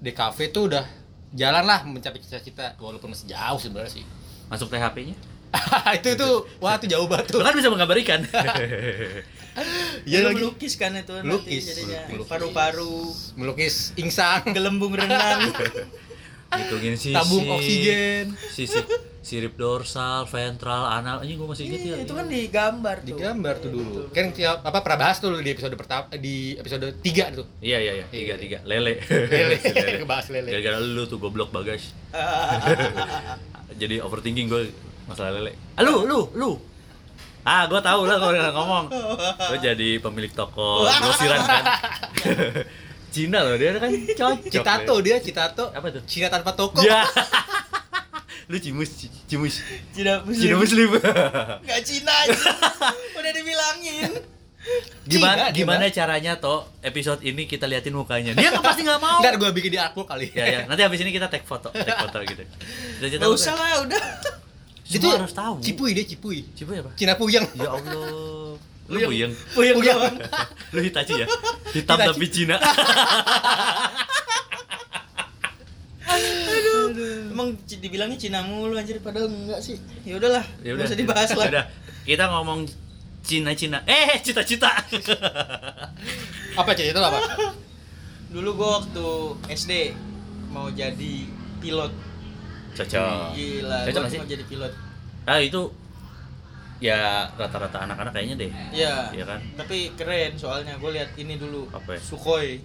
DKV 0.04 0.38
tuh 0.52 0.68
udah 0.68 0.84
jalan 1.32 1.64
lah 1.64 1.80
mencapai 1.88 2.20
cita-cita 2.20 2.76
walaupun 2.76 3.16
masih 3.16 3.32
jauh 3.32 3.56
sebenarnya 3.56 3.96
sih. 3.96 4.04
Masuk 4.52 4.68
THP-nya? 4.68 5.16
itu 5.96 6.08
itu 6.12 6.28
wah 6.60 6.76
itu 6.76 6.84
jauh 6.84 7.08
banget 7.08 7.32
tuh. 7.32 7.40
Kan 7.40 7.56
bisa 7.56 7.72
menggambar 7.72 7.96
ikan 8.04 8.20
Iya 10.04 10.20
Lu 10.20 10.26
lagi 10.28 10.42
melukis 10.44 10.76
kan 10.76 10.92
itu 10.92 11.16
nanti 11.16 11.24
Melukis, 11.32 11.64
jadinya 11.64 12.00
melukis. 12.12 12.28
paru-paru, 12.28 12.96
melukis 13.40 13.74
insang, 13.96 14.52
gelembung 14.52 14.92
renang. 14.92 15.48
Ngitungin 16.52 16.92
sisi 17.00 17.16
tabung 17.16 17.48
oksigen. 17.56 18.36
Sisi 18.52 18.84
sirip 19.26 19.58
dorsal, 19.58 20.22
ventral, 20.30 20.86
anal. 20.86 21.18
Anjing 21.18 21.34
gua 21.34 21.50
masih 21.50 21.66
inget 21.66 21.82
ya. 21.82 21.86
Iya, 21.98 22.06
itu 22.06 22.14
kan 22.14 22.26
digambar 22.30 22.96
tuh. 23.02 23.06
digambar 23.10 23.54
tuh 23.58 23.70
dulu 23.74 24.00
kan 24.14 24.30
tiap 24.30 24.62
apa 24.62 24.78
pernah 24.86 24.98
bahas 25.02 25.18
tuh 25.18 25.34
di 25.42 25.50
episode 25.50 25.74
pertama 25.74 26.06
di 26.14 26.54
episode 26.54 26.86
3 27.02 27.34
tuh 27.34 27.46
Iya 27.58 27.78
iya 27.82 27.92
iya, 27.98 28.06
tiga 28.06 28.38
tiga 28.38 28.58
lele. 28.62 29.02
Lele. 29.10 29.58
Si 29.66 29.74
Ngebahas 29.74 30.30
lele. 30.30 30.54
Gara-gara 30.54 30.78
lu 30.78 31.02
tuh 31.10 31.18
goblok 31.18 31.50
bagas. 31.50 31.90
Jadi 33.82 33.98
overthinking 33.98 34.46
gue 34.46 34.70
masalah 35.10 35.34
lele. 35.34 35.58
Ah, 35.74 35.82
lu 35.82 36.06
lu 36.06 36.30
lu. 36.38 36.54
Ah, 37.42 37.66
gue 37.66 37.78
tahu 37.82 38.06
lah 38.06 38.22
kalau 38.22 38.30
udah 38.30 38.54
ngomong. 38.54 38.84
Gue 39.38 39.58
jadi 39.62 40.02
pemilik 40.02 40.34
toko 40.34 40.82
grosiran 40.82 41.46
kan. 41.46 41.64
Cina 43.14 43.38
loh 43.46 43.54
dia 43.54 43.78
kan 43.78 43.86
cocok. 43.90 44.50
Citato 44.50 44.94
dia 45.00 45.16
Citato 45.22 45.70
Apa 45.70 45.88
tuh? 45.88 46.02
Cina 46.04 46.26
tanpa 46.28 46.52
toko 46.58 46.82
Ya. 46.82 47.06
Lu 48.46 48.56
cimus 48.56 48.90
ci- 48.94 49.10
cimus. 49.26 49.58
Cina 49.94 50.22
Cina 50.22 50.54
muslim. 50.54 50.88
muslim. 50.88 50.88
Enggak 51.62 51.80
Cina 51.82 52.12
aja. 52.14 52.38
Udah 53.12 53.32
dibilangin. 53.32 54.12
gimana 55.06 55.50
Cina, 55.50 55.54
gimana 55.54 55.84
caranya 55.90 56.32
toh 56.36 56.66
episode 56.82 57.22
ini 57.22 57.46
kita 57.46 57.66
liatin 57.66 57.94
mukanya. 57.94 58.34
Dia 58.34 58.50
kan 58.50 58.62
pasti 58.62 58.82
nggak 58.82 58.98
mau. 58.98 59.22
ntar 59.22 59.38
gue 59.38 59.50
bikin 59.54 59.70
di 59.70 59.78
artwork 59.78 60.10
kali 60.10 60.34
Ya 60.34 60.42
ya, 60.42 60.60
nanti 60.66 60.82
habis 60.82 60.98
ini 60.98 61.14
kita 61.14 61.30
take 61.30 61.46
foto, 61.46 61.70
take 61.70 61.94
foto 61.94 62.18
gitu. 62.22 62.42
Enggak 62.98 63.22
lu 63.22 63.34
usah 63.34 63.54
lah, 63.54 63.86
udah. 63.86 64.02
Semua 64.86 64.98
itu 64.98 65.06
harus 65.18 65.34
tahu. 65.34 65.54
Cipuy 65.62 65.90
dia 65.94 66.06
Cipuy 66.06 66.46
Cipu 66.54 66.70
ya, 66.74 66.82
Pak? 66.86 66.94
Cina 66.94 67.14
puyeng 67.14 67.46
Ya 67.54 67.70
Allah. 67.74 68.54
Lu 68.86 68.98
Puyeng. 69.02 69.34
puyeng. 69.50 69.74
Puyeng. 69.82 70.14
Lu 70.74 70.78
Hitachi 70.78 71.18
ya? 71.18 71.26
Hitam 71.74 71.98
Hitachi. 71.98 72.10
tapi 72.14 72.26
Cina. 72.30 72.56
Emang 77.30 77.54
ci- 77.64 77.78
dibilangnya 77.78 78.16
Cina 78.16 78.40
mulu 78.40 78.74
anjir 78.74 78.98
padahal 79.00 79.26
enggak 79.26 79.60
sih. 79.60 79.76
Ya 80.02 80.16
udahlah, 80.16 80.44
ya 80.60 80.72
enggak 80.72 80.88
usah 80.88 80.98
dibahas 80.98 81.30
lah. 81.38 81.46
Udah. 81.48 81.64
Kita 82.02 82.24
ngomong 82.28 82.64
Cina-Cina. 83.20 83.82
Eh, 83.82 84.20
cita-cita. 84.20 84.70
apa 86.60 86.70
Cina 86.72 86.88
itu 86.88 87.00
apa 87.00 87.18
Dulu 88.26 88.50
gua 88.54 88.80
waktu 88.80 89.06
SD 89.50 89.72
mau 90.48 90.70
jadi 90.70 91.14
pilot. 91.58 91.92
Cocok. 92.76 93.32
Gila, 93.32 93.78
Cocok 93.88 94.02
gua 94.04 94.18
mau 94.18 94.28
jadi 94.28 94.44
pilot. 94.44 94.72
Ah, 95.26 95.40
itu 95.40 95.60
ya 96.76 97.24
rata-rata 97.32 97.82
anak-anak 97.82 98.12
kayaknya 98.12 98.36
deh. 98.36 98.50
Iya. 98.70 98.94
Iya 99.10 99.24
kan? 99.24 99.40
Tapi 99.56 99.96
keren 99.96 100.36
soalnya 100.36 100.76
gue 100.76 100.90
lihat 100.92 101.10
ini 101.16 101.34
dulu. 101.34 101.66
Apa 101.72 101.96
ya? 101.96 102.00
Sukhoi. 102.00 102.60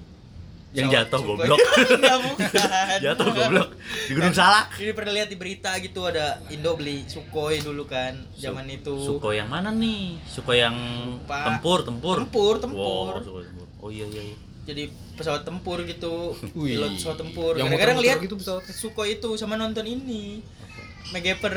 Yang 0.72 0.88
Pesawat 0.88 0.96
jatuh 1.04 1.20
Sukhoi. 1.20 1.36
goblok. 1.36 1.60
Enggak 2.00 2.18
bukan. 2.24 2.98
Jatuh 3.04 3.28
goblok 3.36 3.70
di 4.08 4.12
Gunung 4.16 4.36
Salak. 4.36 4.68
Ini 4.80 4.92
pernah 4.96 5.14
lihat 5.20 5.28
di 5.28 5.36
berita 5.36 5.72
gitu 5.84 6.00
ada 6.08 6.40
Indo 6.48 6.72
beli 6.80 7.04
Sukhoi 7.12 7.60
dulu 7.60 7.84
kan 7.84 8.16
zaman 8.40 8.72
itu. 8.72 8.96
Suko 8.96 9.36
yang 9.36 9.52
mana 9.52 9.76
nih? 9.76 10.16
Suko 10.24 10.56
yang 10.56 10.76
Lupa. 11.20 11.52
tempur, 11.52 11.84
tempur. 11.84 12.16
Tempur, 12.24 12.54
tempur. 12.64 13.12
Wow, 13.12 13.20
Sukhoi 13.20 13.44
tempur. 13.52 13.68
Oh 13.84 13.92
iya 13.92 14.08
iya. 14.08 14.24
iya. 14.32 14.38
Jadi 14.62 14.84
pesawat 15.20 15.44
tempur 15.44 15.84
gitu. 15.84 16.40
Pilot 16.56 16.96
pesawat 16.96 17.18
tempur. 17.20 17.52
Yang 17.60 17.68
Kadang-kadang 17.68 17.98
muter-muter 18.00 18.08
lihat 18.08 18.18
gitu 18.24 18.36
pesawatnya. 18.40 18.72
Sukhoi 18.72 19.10
itu 19.20 19.30
sama 19.36 19.60
nonton 19.60 19.84
ini. 19.84 20.40
Megaper. 21.12 21.52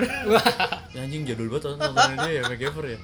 Ya, 0.91 1.07
anjing 1.07 1.23
jadul 1.23 1.47
banget 1.55 1.79
nontonin 1.79 2.19
dia 2.19 2.33
ya, 2.39 2.43
MacGyver 2.51 2.87
ya. 2.91 2.99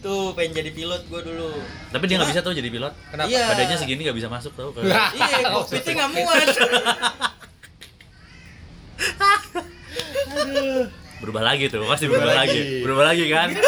Tuh 0.00 0.32
pengen 0.34 0.52
jadi 0.62 0.70
pilot 0.72 1.02
gua 1.06 1.20
dulu. 1.22 1.52
Tapi 1.92 2.04
dia 2.08 2.16
nggak 2.18 2.30
bisa 2.32 2.42
tuh 2.42 2.54
jadi 2.56 2.70
pilot. 2.72 2.94
Kenapa? 3.12 3.28
Iya. 3.28 3.44
Badannya 3.52 3.76
segini 3.78 4.00
nggak 4.08 4.18
bisa 4.18 4.28
masuk 4.32 4.52
tau. 4.56 4.72
Iya, 4.80 5.50
kokpitnya 5.54 5.92
nggak 5.94 6.10
muat. 6.14 6.48
berubah 11.20 11.42
lagi 11.44 11.64
tuh 11.66 11.84
pasti 11.84 12.04
berubah 12.04 12.26
Berubah 12.26 12.40
lagi. 12.40 12.58
lagi. 12.58 12.80
berubah 12.80 13.04
lagi 13.06 13.24
kan? 13.28 13.48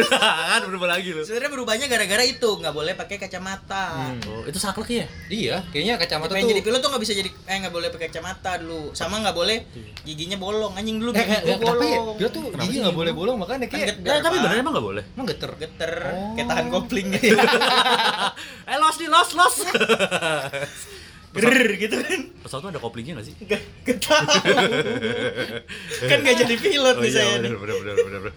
Kan 0.00 0.62
berubah 0.64 0.88
lagi 0.88 1.10
lu 1.10 1.20
Sebenarnya 1.20 1.52
berubahnya 1.52 1.86
gara-gara 1.86 2.24
itu 2.24 2.48
nggak 2.48 2.72
boleh 2.72 2.94
pakai 2.94 3.18
kacamata. 3.18 4.16
oh 4.24 4.42
itu 4.42 4.56
saklek 4.56 4.88
ya? 4.96 5.06
Iya 5.28 5.56
kayaknya 5.68 5.94
kacamata 5.96 6.32
tuh 6.32 6.40
jadi 6.42 6.62
pilot 6.62 6.80
tuh 6.80 6.88
nggak 6.88 7.02
bisa 7.02 7.12
jadi 7.12 7.28
eh 7.28 7.56
nggak 7.58 7.70
boleh 7.70 7.88
pakai 7.90 8.08
kacamata 8.08 8.56
dulu. 8.56 8.90
Sama 8.92 9.20
nggak 9.20 9.34
boleh 9.34 9.60
giginya 10.00 10.36
bolong. 10.36 10.72
Anjing 10.72 10.96
dulu 10.96 11.12
eh, 11.12 11.20
gigi 11.20 11.28
eh, 11.28 11.40
gua 11.42 11.56
kenapa 11.58 11.84
ya? 11.84 11.98
bolong. 11.98 12.16
Dia 12.16 12.28
tuh 12.30 12.42
Kenapa 12.46 12.64
gigi 12.64 12.78
nggak 12.80 12.96
boleh 12.96 13.12
bolong 13.12 13.36
makanya 13.36 13.58
Kan 13.62 13.76
kayak 13.76 13.86
get- 13.92 14.08
Eh, 14.08 14.20
tapi 14.22 14.36
benernya 14.38 14.62
emang 14.62 14.72
nggak 14.72 14.86
boleh? 14.86 15.04
Emang 15.10 15.26
geter. 15.28 15.50
Geter. 15.58 15.92
Oh. 16.08 16.32
kayak 16.32 16.46
tahan 16.48 16.66
kopling. 16.70 17.06
Gitu 17.12 17.36
eh 18.70 18.78
los 18.78 18.96
nih 18.96 19.08
los 19.08 19.28
los 19.34 19.54
ger 21.42 21.60
gitu 21.76 21.96
kan. 21.98 22.20
pesawat 22.40 22.60
tuh 22.62 22.70
ada 22.70 22.80
koplingnya 22.80 23.12
nggak 23.14 23.26
sih? 23.26 23.34
Gak, 23.42 23.62
gak 23.82 23.98
tahu. 23.98 24.26
Kan 26.02 26.18
gak 26.20 26.36
jadi 26.38 26.54
pilot 26.56 26.94
oh 26.94 27.00
nih 27.00 27.08
iya 27.08 27.16
saya 27.16 27.32
bener 27.36 27.42
nih. 27.46 27.58
bener 27.58 27.76
bener 27.76 27.94
bener 27.98 28.20
bener. 28.20 28.34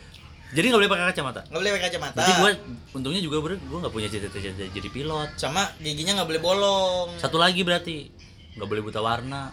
jadi 0.52 0.66
nggak 0.68 0.80
boleh 0.80 0.92
pakai 0.92 1.06
kacamata? 1.10 1.42
Nggak 1.44 1.60
boleh 1.60 1.72
pakai 1.72 1.86
kacamata. 1.88 2.16
Berarti 2.16 2.34
gue 2.36 2.52
untungnya 2.94 3.22
juga 3.22 3.38
bener 3.42 3.58
gue 3.60 3.78
nggak 3.80 3.94
punya 3.94 4.08
cita-cita 4.08 4.40
jadi 4.70 4.90
pilot. 4.90 5.30
Sama 5.36 5.64
giginya 5.78 6.12
nggak 6.16 6.30
boleh 6.30 6.42
bolong. 6.42 7.08
Satu 7.18 7.38
lagi 7.38 7.62
berarti 7.62 7.96
nggak 8.54 8.68
boleh 8.68 8.82
buta 8.82 9.00
warna. 9.00 9.50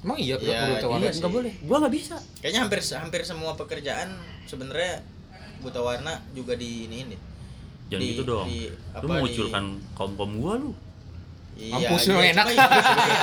Emang 0.00 0.16
iya 0.16 0.36
Iya, 0.36 0.52
perlu 0.60 0.74
tahu 0.76 0.90
iya 0.90 0.94
warna? 0.94 1.08
sih. 1.08 1.20
nggak 1.20 1.32
boleh. 1.32 1.52
Gue 1.58 1.76
nggak 1.80 1.94
bisa. 1.94 2.16
Kayaknya 2.38 2.60
hampir 2.62 2.78
hampir 2.94 3.20
semua 3.22 3.52
pekerjaan 3.54 4.08
sebenarnya 4.44 5.00
buta 5.58 5.80
warna 5.80 6.12
juga 6.30 6.54
di 6.54 6.86
ini 6.86 6.96
ini. 7.02 7.16
Jangan 7.84 8.00
Di- 8.00 8.10
gitu 8.10 8.22
dong. 8.22 8.46
di- 8.46 8.68
lu 8.68 8.76
apa, 8.94 9.06
mengucurkan 9.10 9.64
kaum 9.92 10.12
kaum 10.14 10.32
gue 10.34 10.54
lu 10.60 10.70
Mampus 11.54 12.02
lu, 12.06 12.18
iya, 12.18 12.34
enak. 12.34 12.46
cuma 12.46 12.52
iya, 12.52 12.66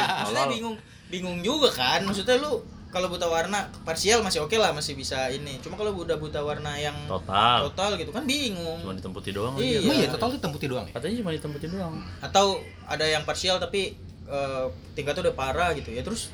maksudnya 0.23 0.47
bingung 0.47 0.75
bingung 1.07 1.37
juga 1.39 1.69
kan. 1.69 1.99
Maksudnya 2.01 2.39
lu 2.39 2.63
kalau 2.91 3.07
buta 3.07 3.23
warna 3.27 3.71
parsial 3.83 4.19
masih 4.19 4.43
oke 4.43 4.55
lah 4.55 4.71
masih 4.71 4.95
bisa 4.95 5.31
ini. 5.31 5.59
Cuma 5.63 5.75
kalau 5.75 5.95
udah 5.95 6.15
buta 6.15 6.43
warna 6.43 6.75
yang 6.75 6.95
total. 7.07 7.71
total 7.71 7.95
gitu 7.95 8.11
kan 8.11 8.23
bingung. 8.23 8.83
Cuma 8.83 8.95
ditemputi 8.95 9.31
doang 9.31 9.55
Iya. 9.55 9.79
emang 9.79 9.95
iya 9.95 10.07
total 10.11 10.35
putih 10.51 10.67
doang 10.67 10.85
ya? 10.87 10.93
Katanya 10.95 11.15
cuma 11.23 11.31
ditemputi 11.31 11.65
doang. 11.67 11.95
Atau 12.19 12.59
ada 12.83 13.03
yang 13.03 13.23
parsial 13.23 13.59
tapi 13.59 13.95
eh, 14.27 14.65
tingkatnya 14.95 15.31
udah 15.31 15.35
parah 15.35 15.71
gitu 15.71 15.91
ya. 15.91 16.03
Terus 16.03 16.31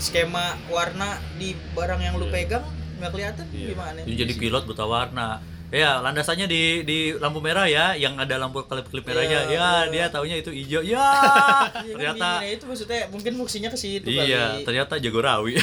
skema 0.00 0.56
warna 0.66 1.18
di 1.36 1.52
barang 1.74 2.00
yang 2.00 2.14
lu 2.16 2.26
Iya. 2.26 2.34
pegang 2.34 2.64
nggak 2.98 3.10
kelihatan? 3.10 3.46
Gimana? 3.50 3.98
Jadi 4.04 4.16
jadi 4.16 4.32
pilot 4.38 4.64
buta 4.66 4.84
warna. 4.84 5.40
Ya, 5.70 6.02
landasannya 6.02 6.50
di 6.50 6.82
di 6.82 6.98
lampu 7.14 7.38
merah 7.38 7.70
ya, 7.70 7.94
yang 7.94 8.18
ada 8.18 8.42
lampu 8.42 8.66
klip-klip 8.66 9.06
merahnya. 9.06 9.46
Iya, 9.46 9.54
ya, 9.54 9.70
iya. 9.86 9.90
dia 9.90 10.04
taunya 10.10 10.36
itu 10.42 10.50
hijau. 10.50 10.82
Ya, 10.82 10.98
Iya 11.86 11.94
kan 11.94 11.94
ternyata 11.94 12.26
ya, 12.42 12.50
itu 12.58 12.64
maksudnya 12.66 13.00
mungkin 13.06 13.32
fungsinya 13.38 13.70
ke 13.70 13.78
situ 13.78 14.10
iya, 14.10 14.58
kali. 14.58 14.66
ternyata 14.66 14.94
Jagorawi. 14.98 15.54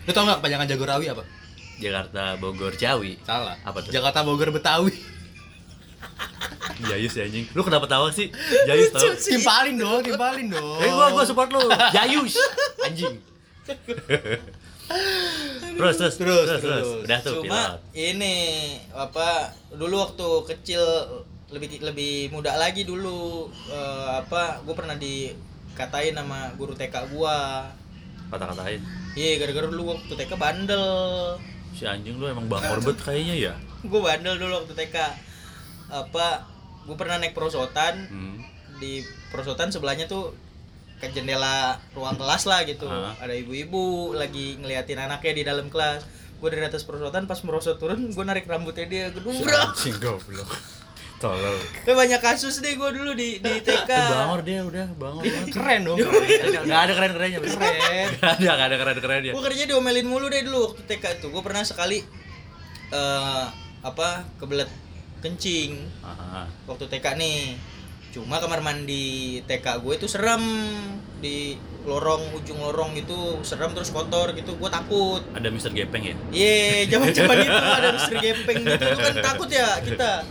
lu 0.00 0.10
tau 0.10 0.26
nggak 0.26 0.42
kepanjangan 0.42 0.66
Jagorawi 0.66 1.06
apa 1.12 1.22
Jakarta 1.78 2.34
Bogor 2.42 2.74
Ciawi. 2.74 3.22
salah 3.22 3.54
Apa 3.62 3.78
tuh? 3.84 3.94
Jakarta 3.94 4.26
Bogor 4.26 4.50
Betawi 4.50 4.90
Jayus 6.80 7.12
ya 7.14 7.28
anjing. 7.28 7.46
Lu 7.52 7.62
kenapa 7.62 7.84
tawa 7.86 8.08
sih? 8.10 8.32
Jayus 8.66 8.90
tau. 8.90 9.06
timpalin 9.20 9.76
dong 9.76 10.00
timpalin 10.00 10.48
dong 10.48 10.80
Eh 10.80 10.90
gua 10.90 11.12
gua 11.12 11.24
support 11.28 11.52
lu. 11.52 11.60
Jayus. 11.92 12.34
Anjing. 12.82 13.20
terus, 15.72 15.96
terus, 15.96 16.14
terus, 16.16 16.44
terus, 16.44 16.60
terus. 16.60 16.86
Udah 17.00 17.18
tuh 17.20 17.34
Cuma 17.40 17.46
pilot. 17.46 17.78
ini 17.94 18.34
apa 18.90 19.28
dulu 19.70 19.94
waktu 20.00 20.28
kecil 20.46 20.82
lebih 21.48 21.80
lebih 21.80 22.14
muda 22.30 22.54
lagi 22.54 22.82
dulu 22.82 23.46
eh, 23.66 24.08
apa 24.16 24.60
gue 24.60 24.70
pernah 24.70 24.94
dikatain 24.94 26.14
sama 26.14 26.50
guru 26.54 26.74
TK 26.74 26.94
gua 27.10 27.66
Kata-katain. 28.28 28.78
iya 29.12 29.34
gara-gara 29.36 29.66
dulu 29.66 29.90
waktu 29.90 30.12
TK 30.12 30.32
bandel 30.34 30.86
Si 31.70 31.82
anjing 31.82 32.14
lu 32.14 32.26
emang 32.26 32.46
bangor 32.46 32.78
bet 32.80 32.98
kayaknya 33.00 33.34
ya. 33.40 33.54
gue 33.80 34.00
bandel 34.00 34.36
dulu 34.36 34.62
waktu 34.62 34.74
TK 34.76 34.96
apa 35.88 36.46
gue 36.82 36.94
pernah 36.94 37.16
naik 37.16 37.32
perosotan 37.32 38.06
Hmm. 38.06 38.38
di 38.78 39.02
perosotan 39.28 39.68
sebelahnya 39.68 40.06
tuh 40.06 40.30
ke 41.00 41.08
jendela 41.10 41.56
ruang 41.90 42.14
kelas 42.14 42.44
lah 42.44 42.60
gitu 42.62 42.84
Ah. 42.84 43.16
ada 43.16 43.32
ibu-ibu 43.32 44.12
lagi 44.12 44.54
ngeliatin 44.56 45.00
anaknya 45.00 45.32
di 45.32 45.42
dalam 45.42 45.66
kelas 45.66 46.04
gue 46.36 46.48
dari 46.48 46.62
atas 46.62 46.84
perosotan 46.84 47.24
pas 47.24 47.40
merosot 47.40 47.76
turun 47.76 48.08
gue 48.08 48.24
narik 48.24 48.44
rambutnya 48.44 48.84
dia 48.84 49.04
gedubrak 49.08 49.72
anjing 49.72 49.96
goblok. 49.96 50.48
Tolol. 51.18 51.52
Kayak 51.84 51.96
banyak 52.00 52.20
kasus 52.22 52.60
deh 52.60 52.72
gue 52.74 52.90
dulu 52.90 53.12
di 53.12 53.36
di 53.38 53.60
TK. 53.60 53.90
Eh, 53.90 54.08
bangor 54.10 54.40
dia 54.40 54.60
udah 54.62 54.88
bangor 54.90 55.20
banget. 55.20 55.52
keren 55.52 55.80
dong 55.84 56.00
Gak 56.64 56.80
ada 56.80 56.92
keren-kerennya 56.94 57.38
Keren. 57.40 58.08
Gak 58.16 58.32
ada, 58.34 58.50
gak 58.50 58.66
ada 58.66 58.76
keren-kerennya 58.78 59.32
Gue 59.32 59.44
kerja 59.44 59.62
diomelin 59.66 60.04
mulu 60.04 60.28
deh 60.28 60.40
dulu 60.40 60.72
waktu 60.72 60.80
TK 60.86 61.20
tuh. 61.20 61.28
Gue 61.28 61.40
pernah 61.40 61.60
sekali 61.60 62.00
eh 62.90 63.44
apa 63.80 64.08
kebelet 64.36 64.68
kencing 65.20 65.76
Ah, 66.00 66.48
waktu 66.64 66.88
TK 66.88 67.06
nih. 67.14 67.38
Cuma 68.10 68.42
kamar 68.42 68.58
mandi 68.58 69.38
TK 69.46 69.86
gue 69.86 69.94
itu 69.94 70.06
serem. 70.10 70.42
Di 71.22 71.54
lorong 71.86 72.36
ujung 72.36 72.60
lorong 72.60 72.92
gitu 72.98 73.40
serem 73.46 73.70
terus 73.70 73.94
kotor 73.94 74.34
gitu. 74.34 74.58
Gue 74.58 74.66
takut. 74.66 75.22
Ada 75.32 75.48
Mister 75.48 75.70
Gepeng 75.70 76.02
ya? 76.02 76.14
Iya, 76.34 76.58
zaman 76.98 77.14
zaman 77.14 77.36
itu 77.38 77.54
ada 77.54 77.88
Mister 77.94 78.16
Gepeng 78.18 78.58
gitu. 78.66 78.84
Lu 78.84 78.98
kan 78.98 79.16
takut 79.22 79.48
ya 79.48 79.78
kita. 79.78 80.26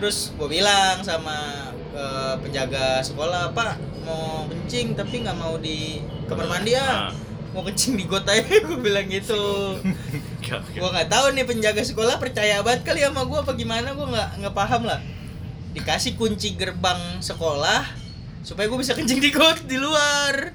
Terus 0.00 0.32
gue 0.32 0.48
bilang 0.48 1.04
sama 1.04 1.68
eh, 1.92 2.34
penjaga 2.40 3.04
sekolah, 3.04 3.52
Pak 3.52 3.90
mau 4.00 4.48
kencing 4.48 4.96
tapi 4.96 5.20
nggak 5.20 5.36
mau 5.36 5.60
di 5.60 6.00
kamar 6.24 6.48
mandi 6.48 6.72
ya. 6.72 7.12
Ah. 7.12 7.12
mau 7.50 7.66
kencing 7.66 7.98
di 7.98 8.06
got 8.06 8.22
aja 8.30 8.46
gue 8.46 8.78
bilang 8.78 9.10
gitu. 9.10 9.76
Gua 10.78 10.88
nggak 10.94 11.10
tahu 11.10 11.34
nih 11.34 11.42
penjaga 11.42 11.82
sekolah 11.82 12.22
percaya 12.22 12.62
banget 12.62 12.86
kali 12.86 13.02
sama 13.02 13.26
gua 13.26 13.42
apa 13.42 13.52
gimana. 13.58 13.90
Gua 13.92 14.06
nggak 14.06 14.28
nggak 14.40 14.54
paham 14.54 14.86
lah 14.86 15.02
dikasih 15.72 16.14
kunci 16.14 16.52
gerbang 16.52 16.98
sekolah 17.18 17.86
supaya 18.40 18.66
gua 18.66 18.78
bisa 18.78 18.92
kencing 18.92 19.18
di 19.18 19.30
got 19.30 19.62
di 19.62 19.76
luar 19.76 20.54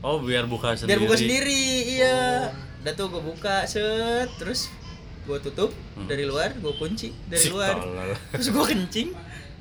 Oh 0.00 0.18
biar 0.18 0.44
buka 0.44 0.74
sendiri. 0.74 0.88
biar 0.88 1.00
buka 1.00 1.16
sendiri 1.16 1.64
iya 1.94 2.50
udah 2.80 2.92
tuh 2.92 3.06
gua 3.08 3.22
buka 3.22 3.56
set 3.64 4.28
terus 4.36 4.66
gua 5.22 5.38
tutup 5.38 5.70
Hmm. 5.94 6.04
dari 6.04 6.22
luar 6.22 6.52
gua 6.58 6.74
kunci 6.74 7.14
dari 7.24 7.46
luar 7.46 7.76
tolol. 7.76 8.10
terus 8.30 8.48
gua 8.48 8.64
kencing 8.66 9.08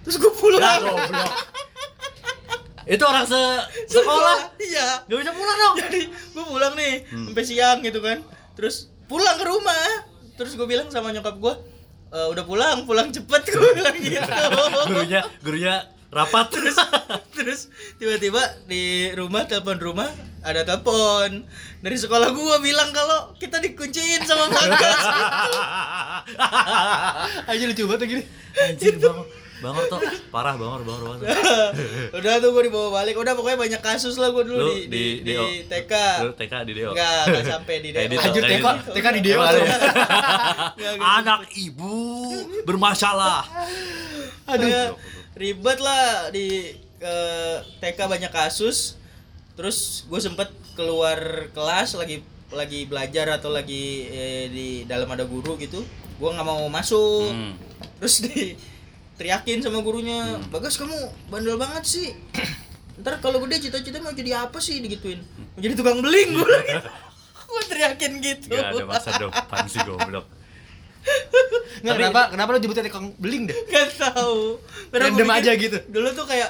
terus 0.01 0.17
gua 0.17 0.31
Ya, 0.31 0.39
pulang 0.39 0.79
goblok. 0.81 1.33
Itu 2.83 3.03
orang 3.03 3.23
se 3.23 3.37
sekolah 3.87 4.57
iya 4.57 5.05
Gak 5.05 5.17
bisa 5.19 5.31
pulang 5.31 5.57
dong. 5.59 5.75
jadi 5.79 6.01
gue 6.09 6.43
pulang 6.43 6.73
nih 6.73 6.93
Hmm. 7.07 7.25
sampai 7.29 7.43
siang 7.43 7.77
gitu 7.79 7.99
kan 7.99 8.17
terus 8.51 8.89
pulang 9.05 9.37
ke 9.37 9.45
rumah 9.45 9.87
terus 10.33 10.55
gue 10.55 10.65
bilang 10.65 10.89
sama 10.89 11.11
nyokap 11.11 11.37
gue 11.37 11.53
"E, 12.11 12.19
udah 12.29 12.43
pulang 12.43 12.83
pulang 12.83 13.07
cepet 13.09 13.41
gue 13.47 13.69
bilang 13.79 13.95
gitu. 13.95 14.35
Gurunya 14.91 15.21
gurunya 15.41 15.75
rapat. 16.11 16.51
Terus 16.51 16.75
terus 17.31 17.59
tiba-tiba 17.95 18.43
di 18.67 19.09
rumah 19.15 19.47
telepon 19.47 19.79
rumah 19.79 20.11
ada 20.43 20.67
telepon. 20.67 21.47
Dari 21.81 21.97
sekolah 21.97 22.35
gue 22.35 22.55
bilang 22.61 22.91
kalau 22.91 23.33
kita 23.39 23.63
dikunciin 23.63 24.27
sama 24.27 24.51
Bagas 24.51 25.01
Aja 27.49 27.63
lucu 27.65 27.87
banget 27.87 28.07
gini. 28.11 28.23
Anjir 28.59 28.99
bang 28.99 29.40
Bangor 29.61 29.85
tuh 29.93 30.01
parah 30.33 30.57
bangor 30.57 30.81
bangor 30.81 31.03
bangor. 31.13 31.27
udah 32.17 32.33
tuh 32.41 32.49
gue 32.49 32.63
dibawa 32.65 32.89
balik 33.01 33.13
udah 33.13 33.37
pokoknya 33.37 33.57
banyak 33.61 33.81
kasus 33.85 34.17
lah 34.17 34.33
gue 34.33 34.41
dulu 34.41 34.57
Lu 34.57 34.73
di, 34.73 34.89
di, 34.89 35.03
di 35.21 35.33
di. 35.37 35.69
TK 35.69 35.93
Lu 36.25 36.33
TK 36.33 36.53
di 36.65 36.73
Deo. 36.73 36.89
Enggak, 36.97 37.21
enggak 37.29 37.45
sampai 37.53 37.75
di 37.77 37.89
Anjir, 37.93 38.41
kayak 38.41 38.57
TK, 38.57 38.67
TK 38.97 39.07
di 39.13 39.21
Deo. 39.21 39.41
Anak 41.21 41.45
ibu 41.53 41.93
bermasalah. 42.65 43.45
Aduh. 44.49 44.97
ribet 45.37 45.77
lah 45.77 46.33
di 46.33 46.73
TK 47.77 47.99
banyak 48.09 48.33
kasus. 48.33 48.97
Terus 49.53 50.09
gue 50.09 50.17
sempet 50.17 50.49
keluar 50.73 51.53
kelas 51.53 51.93
lagi 51.93 52.25
lagi 52.49 52.83
belajar 52.89 53.37
atau 53.37 53.53
lagi 53.53 54.09
eh, 54.09 54.45
di 54.49 54.67
dalam 54.89 55.05
ada 55.13 55.23
guru 55.29 55.53
gitu. 55.61 55.85
Gue 56.17 56.29
nggak 56.33 56.47
mau 56.49 56.65
masuk. 56.65 57.29
Hmm. 57.29 57.53
Terus 58.01 58.25
di 58.25 58.57
teriakin 59.21 59.61
sama 59.61 59.79
gurunya, 59.79 60.17
Hmm. 60.35 60.49
Bagas 60.49 60.81
kamu 60.81 60.97
bandel 61.29 61.55
banget 61.55 61.83
sih. 61.85 62.09
Ntar 63.01 63.21
kalau 63.21 63.37
gede 63.45 63.69
cita-cita 63.69 64.01
mau 64.01 64.09
jadi 64.11 64.41
apa 64.41 64.57
sih 64.57 64.81
digituin? 64.81 65.21
Mau 65.53 65.61
jadi 65.61 65.77
tukang 65.77 66.01
beling 66.01 66.33
gue. 66.33 66.57
gue 67.51 67.61
teriakin 67.69 68.11
gitu. 68.17 68.49
Gak 68.49 68.73
ada 68.73 68.85
masa 68.87 69.13
depan 69.13 69.63
sih 69.69 69.81
goblok. 69.83 70.25
Nggak, 71.81 71.85
Tapi- 71.87 72.01
kenapa 72.01 72.21
kenapa 72.29 72.49
lu 72.51 72.59
jemputnya 72.59 72.89
tukang 72.89 73.13
beling 73.17 73.45
deh? 73.45 73.57
Gak 73.69 73.93
tahu. 73.95 74.57
Random 74.89 75.29
aja 75.29 75.51
gitu. 75.53 75.77
Dulu 75.85 76.09
tuh 76.13 76.25
kayak 76.25 76.49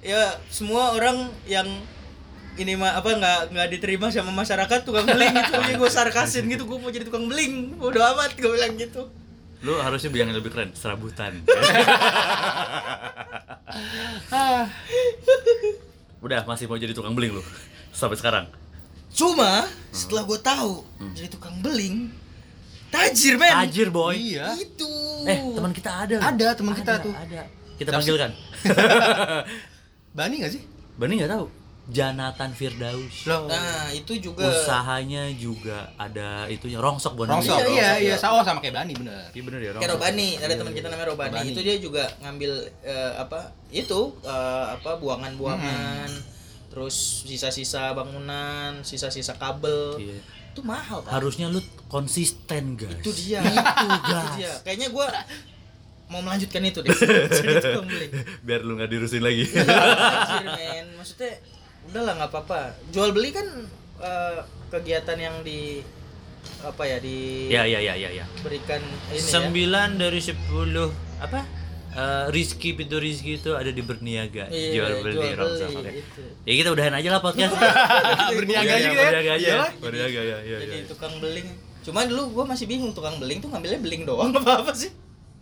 ya 0.00 0.40
semua 0.48 0.94
orang 0.94 1.28
yang 1.44 1.66
ini 2.56 2.72
mah 2.72 2.96
apa 2.96 3.12
nggak 3.12 3.40
nggak 3.52 3.68
diterima 3.68 4.08
sama 4.08 4.32
masyarakat 4.32 4.80
tukang 4.80 5.04
beling 5.04 5.28
gitu 5.28 5.52
jadi 5.60 5.74
gue 5.76 5.90
sarkasin 5.92 6.48
gitu 6.48 6.64
gue 6.64 6.78
mau 6.78 6.88
jadi 6.88 7.04
tukang 7.04 7.28
beling 7.28 7.76
bodo 7.76 8.00
amat 8.00 8.32
gue 8.32 8.48
bilang 8.48 8.72
gitu 8.78 9.12
Lu 9.60 9.72
harusnya 9.76 10.10
bilang 10.10 10.28
yang 10.30 10.38
lebih 10.38 10.52
keren, 10.52 10.70
serabutan. 10.72 11.40
Udah 16.20 16.42
masih 16.44 16.66
mau 16.66 16.76
jadi 16.76 16.92
tukang 16.92 17.12
beling 17.12 17.32
lu 17.32 17.42
sampai 17.90 18.16
sekarang. 18.16 18.46
cuma 19.08 19.64
setelah 19.90 20.22
gue 20.22 20.38
tahu 20.38 20.84
jadi 21.16 21.28
tukang 21.30 21.56
beling 21.58 22.12
tajir 22.90 23.40
men 23.40 23.48
Tajir 23.64 23.88
boy. 23.88 24.12
Iya. 24.12 24.52
itu 24.54 24.90
Eh, 25.24 25.40
teman 25.56 25.72
kita 25.72 25.90
ada. 26.04 26.14
loh. 26.14 26.24
Ada, 26.26 26.46
teman 26.52 26.72
kita 26.76 26.92
Ada, 26.92 27.02
tuh. 27.02 27.14
Ada. 27.16 27.42
Kita 27.76 27.90
panggilkan. 27.90 28.30
Bani 30.16 30.34
gak 30.38 30.52
sih? 30.52 30.62
Bani 30.94 31.12
nggak 31.16 31.32
tahu. 31.32 31.46
Janatan 31.86 32.50
Firdaus. 32.50 33.30
Loh. 33.30 33.46
nah 33.46 33.86
itu 33.94 34.18
juga 34.18 34.50
Usahanya 34.50 35.30
juga 35.32 35.86
ada 35.94 36.50
itunya 36.50 36.82
rongsok 36.82 37.14
bukan 37.14 37.38
Rongsok. 37.38 37.62
Iya, 37.62 37.66
Iya, 37.66 37.70
iya, 37.70 37.90
iya. 38.10 38.14
Sama 38.18 38.42
sama 38.42 38.58
kayak 38.58 38.74
Bani 38.74 38.92
bener. 38.98 39.30
Iya 39.30 39.42
bener 39.46 39.60
ya 39.62 39.70
Kayak 39.70 39.78
rongsok. 39.78 39.94
Robani, 40.02 40.28
ada 40.36 40.54
teman 40.58 40.72
kita 40.74 40.86
namanya 40.90 41.08
Robani. 41.14 41.32
Robani. 41.38 41.50
Itu 41.54 41.60
dia 41.62 41.76
juga 41.78 42.04
ngambil 42.20 42.50
eh, 42.82 43.12
apa? 43.16 43.40
Itu 43.70 44.00
eh, 44.20 44.64
apa 44.74 44.90
buangan-buangan. 44.98 46.10
Terus 46.66 46.96
sisa-sisa 47.22 47.94
bangunan, 47.94 48.82
sisa-sisa 48.82 49.38
kabel. 49.38 49.94
Iya. 49.96 50.18
Itu 50.52 50.60
mahal, 50.60 51.06
Pak. 51.06 51.12
Harusnya 51.14 51.46
lu 51.46 51.62
konsisten, 51.86 52.74
guys. 52.74 52.98
Itu 52.98 53.14
dia. 53.14 53.40
Itu, 53.40 53.54
Itu 53.86 53.98
guys. 54.02 54.30
dia. 54.34 54.52
Kayaknya 54.60 54.88
gua 54.90 55.06
mau 56.06 56.18
melanjutkan 56.20 56.62
itu 56.62 56.82
deh. 56.82 56.90
Biar 58.46 58.60
lu 58.62 58.74
nggak 58.74 58.90
dirusin 58.90 59.22
lagi. 59.22 59.46
Anjir, 59.46 60.46
men. 60.50 60.86
Maksudnya 60.96 61.38
udahlah 61.86 62.12
nggak 62.14 62.30
apa-apa. 62.30 62.60
Jual 62.88 63.10
beli 63.10 63.30
kan 63.30 63.46
eh, 63.98 64.38
kegiatan 64.68 65.16
yang 65.16 65.36
di 65.40 65.82
apa 66.62 66.82
ya 66.84 66.98
di 66.98 67.46
ya, 67.48 67.66
ya, 67.66 67.78
ya, 67.78 67.94
ya, 67.96 68.10
ya. 68.12 68.24
berikan 68.40 68.78
ini 69.10 69.18
ya. 69.18 69.22
Sembilan 69.22 69.88
dari 69.96 70.20
sepuluh 70.20 70.90
apa? 71.18 71.42
Eh, 71.90 72.24
Rizky 72.28 72.72
pintu 72.72 72.96
Rizky 72.96 73.40
itu 73.40 73.56
ada 73.56 73.68
di 73.68 73.80
berniaga 73.80 74.46
Iya, 74.46 74.70
jual 74.76 74.92
beli 75.00 75.16
jual 75.16 75.32
rongsok. 75.32 75.68
beli, 75.72 75.80
Oke. 75.80 75.92
itu. 75.96 76.22
Ya 76.44 76.52
kita 76.54 76.68
udahan 76.70 76.92
aja 76.92 77.08
lah 77.08 77.20
podcast. 77.20 77.56
Berniaga 78.36 78.68
Iya, 78.68 78.76
juga 78.84 78.92
iya, 78.92 78.92
ya. 78.92 79.00
Berniaga 79.02 79.30
aja. 79.32 79.48
Iyalah. 79.48 79.70
Berniaga 79.80 80.20
ya, 80.20 80.38
ya, 80.38 80.56
jadi 80.60 80.76
ya. 80.76 80.86
tukang 80.86 81.14
beling 81.18 81.48
cuma 81.80 82.02
dulu 82.02 82.22
gua 82.32 82.44
masih 82.44 82.66
bingung 82.66 82.90
tukang 82.90 83.14
beling 83.16 83.38
tuh 83.38 83.46
ngambilnya 83.46 83.78
beling 83.78 84.02
doang 84.04 84.34
apa 84.36 84.60
apa 84.60 84.72
sih 84.74 84.90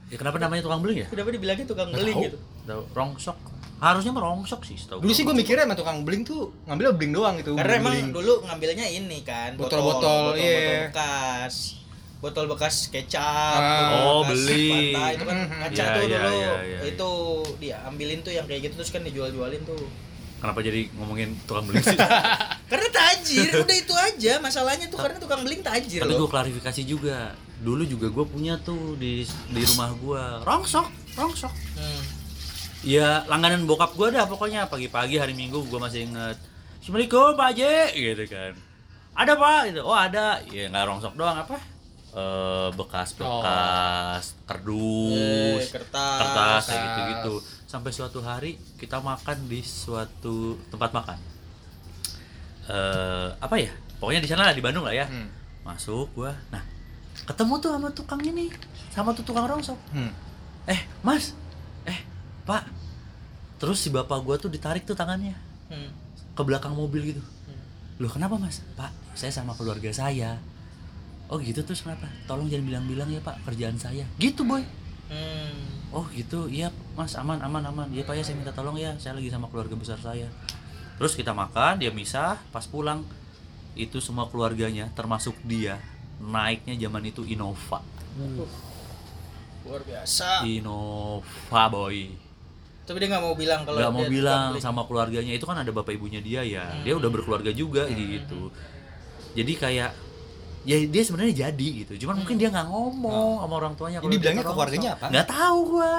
Ya 0.07 0.21
kenapa 0.21 0.37
namanya 0.37 0.61
tukang 0.63 0.79
beling 0.79 0.99
ya? 1.01 1.09
kenapa 1.09 1.33
dibilangnya 1.33 1.65
tukang 1.65 1.89
beling 1.91 2.17
gitu 2.23 2.37
Tahu, 2.65 2.83
rongsok. 2.93 3.37
Harusnya 3.77 4.11
mah 4.11 4.23
rongsok 4.25 4.63
sih, 4.63 4.75
setahu. 4.75 4.99
Dulu 4.99 5.11
sih 5.11 5.23
gue 5.23 5.35
mikirnya 5.35 5.65
emang 5.65 5.77
tukang 5.77 6.03
beling 6.03 6.23
tuh 6.23 6.49
ngambilnya 6.65 6.95
beling 6.95 7.13
doang 7.13 7.35
gitu. 7.37 7.53
karena 7.55 7.75
emang 7.77 8.11
dulu 8.11 8.43
ngambilnya 8.43 8.87
ini 8.87 9.19
kan 9.21 9.55
Botol-botol, 9.55 10.33
botol 10.33 10.39
iya. 10.39 10.89
bekas 10.89 11.77
botol 12.17 12.49
bekas 12.49 12.89
kecap 12.89 13.21
Ah. 13.55 13.69
botol 13.85 14.01
Oh, 14.01 14.21
bekas 14.25 14.41
beli. 14.41 14.69
Fanta, 14.95 15.05
itu 15.13 15.25
kan 15.25 15.37
Mhm. 15.39 15.59
kaca 15.61 15.75
Iya, 15.75 15.85
tuh 15.85 16.03
iya, 16.03 16.17
dulu 16.17 16.33
iya, 16.33 16.53
iya. 16.63 16.79
itu 16.87 17.11
dia 17.59 17.77
ambilin 17.85 18.21
tuh 18.21 18.33
yang 18.33 18.47
kayak 18.47 18.61
gitu 18.65 18.75
terus 18.75 18.89
kan 18.89 19.03
dijual-jualin 19.03 19.61
tuh 19.63 19.85
Kenapa 20.35 20.61
jadi 20.61 20.93
ngomongin 20.95 21.41
tukang 21.45 21.65
beling 21.65 21.81
sih? 21.83 21.97
karena 22.71 22.89
tajir 22.91 23.49
udah 23.59 23.77
itu 23.79 23.95
aja 23.95 24.33
masalahnya 24.39 24.87
tuh 24.87 24.97
karena 24.99 25.17
tukang 25.17 25.41
beling 25.41 25.61
tajir 25.61 26.01
Tapi 26.01 26.13
gue 26.15 26.29
klarifikasi 26.29 26.83
juga. 26.83 27.33
Dulu 27.59 27.81
juga 27.83 28.09
gue 28.09 28.25
punya 28.25 28.57
tuh 28.59 28.93
di 28.95 29.25
di 29.25 29.63
rumah 29.67 29.89
gue 29.95 30.23
rongsok, 30.45 30.85
rongsok. 31.15 31.49
Hmm. 31.77 32.04
Ya 32.85 33.25
langganan 33.27 33.65
bokap 33.65 33.97
gue 33.97 34.13
dah 34.13 34.29
pokoknya 34.29 34.69
pagi-pagi 34.69 35.17
hari 35.17 35.33
Minggu 35.33 35.65
gue 35.65 35.81
masih 35.81 36.05
inget. 36.05 36.37
Assalamualaikum 36.81 37.33
Pak 37.33 37.47
Haji 37.49 37.77
gitu 37.97 38.25
kan. 38.29 38.53
Ada 39.17 39.33
Pak 39.35 39.61
gitu. 39.73 39.81
Oh 39.83 39.97
ada. 39.97 40.45
Ya 40.53 40.69
nggak 40.69 40.85
rongsok 40.85 41.17
doang 41.17 41.41
apa? 41.41 41.57
Eh 42.15 42.69
bekas-bekas 42.77 44.37
kardus, 44.45 45.65
Eh, 45.65 45.67
kertas. 45.67 46.19
kertas 46.21 46.63
kayak 46.69 46.77
Kertas. 46.77 46.85
gitu-gitu. 46.93 47.35
Sampai 47.65 47.91
suatu 47.91 48.21
hari 48.21 48.61
kita 48.77 49.01
makan 49.01 49.49
di 49.49 49.65
suatu 49.65 50.61
tempat 50.69 50.93
makan. 50.93 51.19
Eh 52.69 53.29
apa 53.41 53.57
ya? 53.57 53.73
Pokoknya 53.97 54.21
di 54.21 54.29
sana 54.29 54.45
lah 54.45 54.55
di 54.55 54.61
Bandung 54.61 54.85
lah 54.85 54.93
ya. 54.93 55.09
Hmm. 55.09 55.33
Masuk 55.65 56.13
gua. 56.13 56.37
Nah, 56.53 56.61
ketemu 57.25 57.57
tuh 57.57 57.73
sama 57.73 57.89
tukang 57.91 58.21
ini, 58.21 58.53
sama 58.93 59.17
tuh 59.17 59.25
tukang 59.25 59.49
rongsok. 59.49 59.81
Hmm. 59.91 60.13
Eh, 60.69 60.85
Mas. 61.01 61.33
Eh, 61.89 61.97
Pak. 62.45 62.65
Terus 63.59 63.81
si 63.81 63.89
bapak 63.89 64.21
gua 64.21 64.37
tuh 64.37 64.49
ditarik 64.49 64.85
tuh 64.85 64.93
tangannya 64.93 65.33
Hmm. 65.65 65.89
ke 66.37 66.43
belakang 66.45 66.77
mobil 66.77 67.17
gitu. 67.17 67.23
Loh, 67.97 68.11
kenapa, 68.11 68.37
Mas? 68.37 68.61
Pak, 68.75 68.91
saya 69.15 69.31
sama 69.31 69.55
keluarga 69.55 69.89
saya. 69.95 70.37
Oh, 71.31 71.41
gitu 71.41 71.65
terus 71.65 71.81
kenapa? 71.81 72.05
Tolong 72.29 72.51
jangan 72.51 72.67
bilang-bilang 72.69 73.09
ya, 73.09 73.23
Pak, 73.23 73.47
kerjaan 73.49 73.79
saya. 73.79 74.05
Gitu, 74.19 74.45
Boy. 74.45 74.61
Hmm. 75.09 75.55
Oh, 75.95 76.05
gitu. 76.11 76.51
Iya, 76.51 76.69
Mas, 76.99 77.15
aman, 77.17 77.39
aman, 77.41 77.63
aman. 77.65 77.89
Iya, 77.95 78.03
Pak 78.03 78.19
ya, 78.19 78.23
saya 78.27 78.37
minta 78.37 78.51
tolong 78.51 78.77
ya. 78.77 78.93
Saya 78.99 79.15
lagi 79.17 79.31
sama 79.31 79.47
keluarga 79.49 79.79
besar 79.79 79.97
saya. 80.03 80.27
Terus 80.99 81.15
kita 81.15 81.33
makan, 81.33 81.81
dia 81.81 81.95
misah, 81.95 82.37
pas 82.51 82.67
pulang 82.67 83.07
itu 83.75 83.99
semua 83.99 84.31
keluarganya 84.31 84.87
termasuk 84.95 85.35
dia 85.43 85.83
naiknya 86.23 86.79
zaman 86.79 87.03
itu 87.11 87.27
Innova. 87.27 87.83
luar 89.65 89.81
biasa 89.83 90.45
Innova, 90.47 91.63
boy. 91.67 92.13
Tapi 92.85 92.97
dia 93.01 93.09
nggak 93.11 93.25
mau 93.25 93.35
bilang 93.35 93.61
kalau 93.65 93.79
nggak 93.81 93.93
mau 93.93 94.05
bilang 94.05 94.53
beling. 94.53 94.65
sama 94.65 94.85
keluarganya. 94.85 95.33
Itu 95.33 95.45
kan 95.45 95.57
ada 95.57 95.73
bapak 95.73 95.97
ibunya 95.97 96.21
dia 96.21 96.45
ya. 96.45 96.65
Hmm. 96.69 96.85
dia 96.85 96.95
udah 96.95 97.11
berkeluarga 97.11 97.51
juga 97.51 97.89
gitu. 97.89 98.53
Jadi 99.35 99.53
kayak 99.57 99.91
ya 100.65 100.77
dia 100.85 101.03
sebenarnya 101.03 101.49
jadi 101.49 101.69
gitu. 101.85 102.07
Cuman 102.07 102.25
mungkin 102.25 102.37
dia 102.37 102.49
nggak 102.53 102.69
ngomong 102.69 103.41
sama 103.41 103.55
orang 103.57 103.75
tuanya 103.75 103.99
Jadi 104.01 104.17
bilangnya 104.17 104.45
dia 104.45 104.49
ke 104.49 104.55
keluarganya 104.55 104.91
apa? 104.97 105.07
nggak 105.11 105.27
tahu 105.29 105.59
gua. 105.77 105.95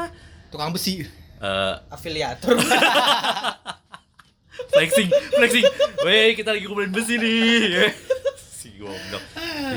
Tukang 0.53 0.71
besi. 0.71 1.01
Eh, 1.35 1.73
afiliator. 1.91 2.55
Flexing 4.71 5.09
flexing. 5.35 5.65
Weh 6.07 6.31
kita 6.33 6.55
lagi 6.55 6.63
kumpulin 6.63 6.91
besi 6.91 7.15
nih. 7.19 7.91
Goblok. 8.75 9.23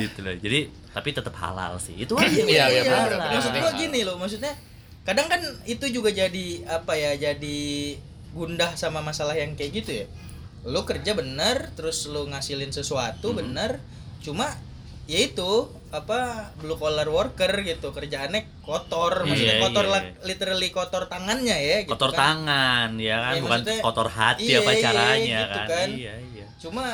Gitu 0.02 0.20
lah. 0.26 0.34
Jadi 0.36 0.60
tapi 0.90 1.08
tetap 1.14 1.34
halal 1.38 1.78
sih. 1.78 1.94
Itu 1.94 2.18
aja. 2.18 2.26
Iya, 2.28 2.44
iya, 2.44 2.64
Iya, 2.66 2.82
halal. 2.90 3.06
benar. 3.14 3.30
maksud 3.38 3.52
gua 3.54 3.72
gini 3.78 4.00
loh. 4.02 4.16
Maksudnya 4.18 4.52
kadang 5.08 5.26
kan 5.26 5.40
itu 5.64 5.88
juga 5.88 6.12
jadi 6.12 6.46
apa 6.68 6.92
ya 6.92 7.16
jadi 7.16 7.96
gundah 8.30 8.76
sama 8.76 9.00
masalah 9.00 9.32
yang 9.32 9.56
kayak 9.56 9.72
gitu 9.74 9.90
ya 9.94 10.06
lo 10.62 10.84
kerja 10.84 11.12
bener 11.12 11.72
terus 11.72 12.04
lo 12.04 12.26
ngasilin 12.26 12.68
sesuatu 12.70 13.32
Mhm. 13.32 13.36
bener 13.38 13.70
cuma 14.20 14.52
ya 15.06 15.18
itu 15.18 15.50
apa 15.88 16.18
blue 16.54 16.76
collar 16.76 17.08
worker 17.08 17.48
gitu 17.62 17.88
kerjaannya 17.88 18.44
kotor 18.60 19.24
maksudnya 19.24 19.56
Iya, 19.56 19.64
kotor 19.64 19.84
iya, 19.86 19.92
lah- 19.94 20.04
iya. 20.04 20.20
literally 20.22 20.68
kotor 20.68 21.08
tangannya 21.08 21.56
ya 21.56 21.76
gitu 21.80 21.90
kotor 21.90 22.12
kan. 22.12 22.20
tangan 22.20 22.88
ya 23.00 23.16
kan 23.18 23.32
Iya, 23.32 23.40
bukan 23.40 23.60
kotor 23.80 24.08
hati 24.10 24.44
iya, 24.46 24.58
apa 24.60 24.70
iya, 24.70 24.82
caranya 24.82 25.40
gitu 25.40 25.58
kan. 25.58 25.68
kan. 25.72 25.88
iya 25.90 26.14
iya 26.20 26.46
cuma 26.58 26.84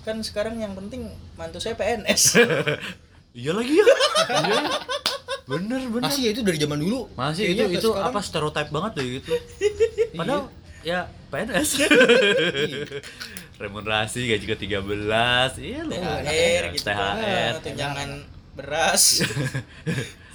kan 0.00 0.16
sekarang 0.22 0.54
yang 0.56 0.70
penting 0.72 1.02
mantu 1.34 1.58
saya 1.58 1.74
PNS 1.74 2.38
iya 3.34 3.50
lagi 3.50 3.74
ya 3.74 3.86
iya 4.46 4.60
bener 5.46 5.80
bener. 5.86 6.04
Masih 6.04 6.22
ya 6.22 6.30
itu 6.30 6.42
dari 6.42 6.58
zaman 6.58 6.78
dulu. 6.78 7.06
masih 7.14 7.42
itu 7.46 7.54
Kayaknya 7.56 7.76
itu 7.76 7.88
sekarang- 7.88 8.08
apa 8.08 8.20
stereotip 8.20 8.68
banget 8.68 8.92
deh 8.94 9.06
gitu. 9.16 9.30
Padahal 10.18 10.42
ya 10.82 10.98
PNS 11.28 11.68
remunerasi 13.56 14.18
gaji 14.28 14.44
ke 14.44 14.56
13 14.56 15.58
iya 15.58 15.80
loh 15.82 15.96
THR 15.96 16.62
gitu. 16.70 16.84
THR 16.84 17.52
tunjangan 17.60 18.10
beras. 18.52 19.02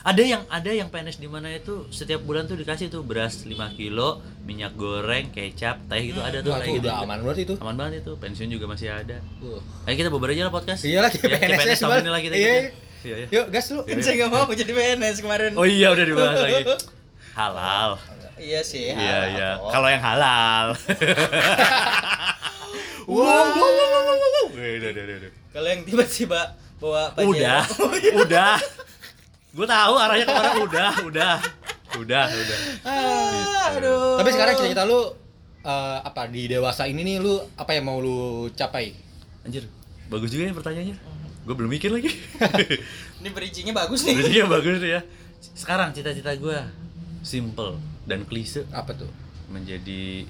Ada 0.02 0.24
yang 0.26 0.42
ada 0.48 0.72
yang 0.72 0.90
PNS 0.90 1.18
di 1.18 1.28
mana 1.28 1.46
itu 1.48 1.86
setiap 1.90 2.20
bulan 2.20 2.50
tuh 2.50 2.58
dikasih 2.58 2.90
tuh 2.90 3.02
beras 3.02 3.46
5 3.46 3.54
kilo 3.72 4.18
minyak 4.42 4.74
goreng 4.74 5.30
kecap 5.30 5.78
teh 5.86 6.02
gitu 6.04 6.18
ada 6.20 6.42
tuh 6.42 6.50
Wah, 6.50 6.58
kayak 6.58 6.68
itu 6.68 6.78
gitu. 6.80 6.88
udah 6.88 6.96
aman 7.00 7.20
banget 7.22 7.38
itu. 7.44 7.54
aman 7.56 7.76
banget 7.76 7.94
itu 8.02 8.12
pensiun 8.18 8.50
juga 8.50 8.66
masih 8.66 8.90
ada. 8.90 9.22
Uh. 9.38 9.62
ayo 9.86 9.94
kita 9.94 10.10
bubar 10.10 10.34
aja 10.34 10.44
lah 10.44 10.52
podcast 10.52 10.82
Iyalah 10.82 11.14
kita 11.14 11.30
ya, 11.30 11.38
PNS 11.38 11.58
PNS 11.60 11.80
tahun 11.80 11.98
ini 12.00 12.10
lah 12.10 12.22
kita 12.24 12.34
Iya, 12.34 12.50
ikut 12.50 12.74
iya. 13.06 13.16
ya. 13.16 13.18
iya. 13.18 13.28
Iya 13.28 13.38
Yuk, 13.42 13.46
gas 13.54 13.66
lu. 13.74 13.82
kan 13.86 13.98
saya 14.02 14.16
nggak 14.22 14.32
mau 14.32 14.50
jadi 14.52 14.72
PNS 14.72 15.18
kemarin. 15.22 15.52
Oh 15.58 15.68
iya 15.68 15.88
udah 15.94 16.06
dibahas 16.06 16.38
lagi. 16.42 16.64
Halal. 17.40 17.92
Iya 18.42 18.60
sih 18.66 18.90
iya 18.90 18.98
halal 18.98 19.26
iya. 19.38 19.50
Kok. 19.62 19.70
kalau 19.70 19.88
yang 19.88 20.04
halal. 20.04 20.66
Wow 23.12 23.28
wow 23.28 23.44
wow 23.60 23.92
wow 23.92 24.04
wow 24.08 24.18
wow 24.24 24.46
kalau 25.52 25.68
yang 25.68 25.82
tiba-tiba 25.84 26.56
bawa 26.80 27.12
pajero. 27.12 27.34
Udah 27.34 27.62
udah. 28.24 28.56
Gue 29.52 29.68
tahu 29.68 29.94
arahnya 30.00 30.26
ke 30.26 30.32
mana. 30.32 30.52
Udah 30.64 30.92
udah 31.04 31.36
udah 32.00 32.24
udah. 32.32 32.58
Ah, 32.88 33.76
aduh. 33.76 34.16
Tapi 34.16 34.30
sekarang 34.32 34.54
cita-cita 34.56 34.88
lu 34.88 35.12
eh, 35.66 35.98
apa 36.02 36.32
di 36.32 36.48
dewasa 36.48 36.88
ini 36.88 37.04
nih 37.04 37.18
lu 37.20 37.36
apa 37.60 37.76
yang 37.76 37.86
mau 37.90 38.00
lu 38.00 38.48
capai? 38.56 38.96
anjir 39.42 39.66
bagus 40.10 40.30
juga 40.30 40.44
ya 40.50 40.54
pertanyaannya 40.54 40.96
gue 41.42 41.54
belum 41.54 41.70
mikir 41.70 41.90
lagi 41.90 42.12
ini 43.20 43.30
bridgingnya 43.30 43.74
bagus 43.74 44.06
nih 44.06 44.14
Berarti 44.14 44.42
bagus 44.46 44.76
tuh 44.78 44.90
ya 44.90 45.02
sekarang 45.58 45.90
cita-cita 45.90 46.32
gue 46.34 46.58
simple 47.22 47.78
dan 48.06 48.26
klise 48.26 48.66
Apa 48.70 48.94
tuh? 48.94 49.10
menjadi 49.50 50.26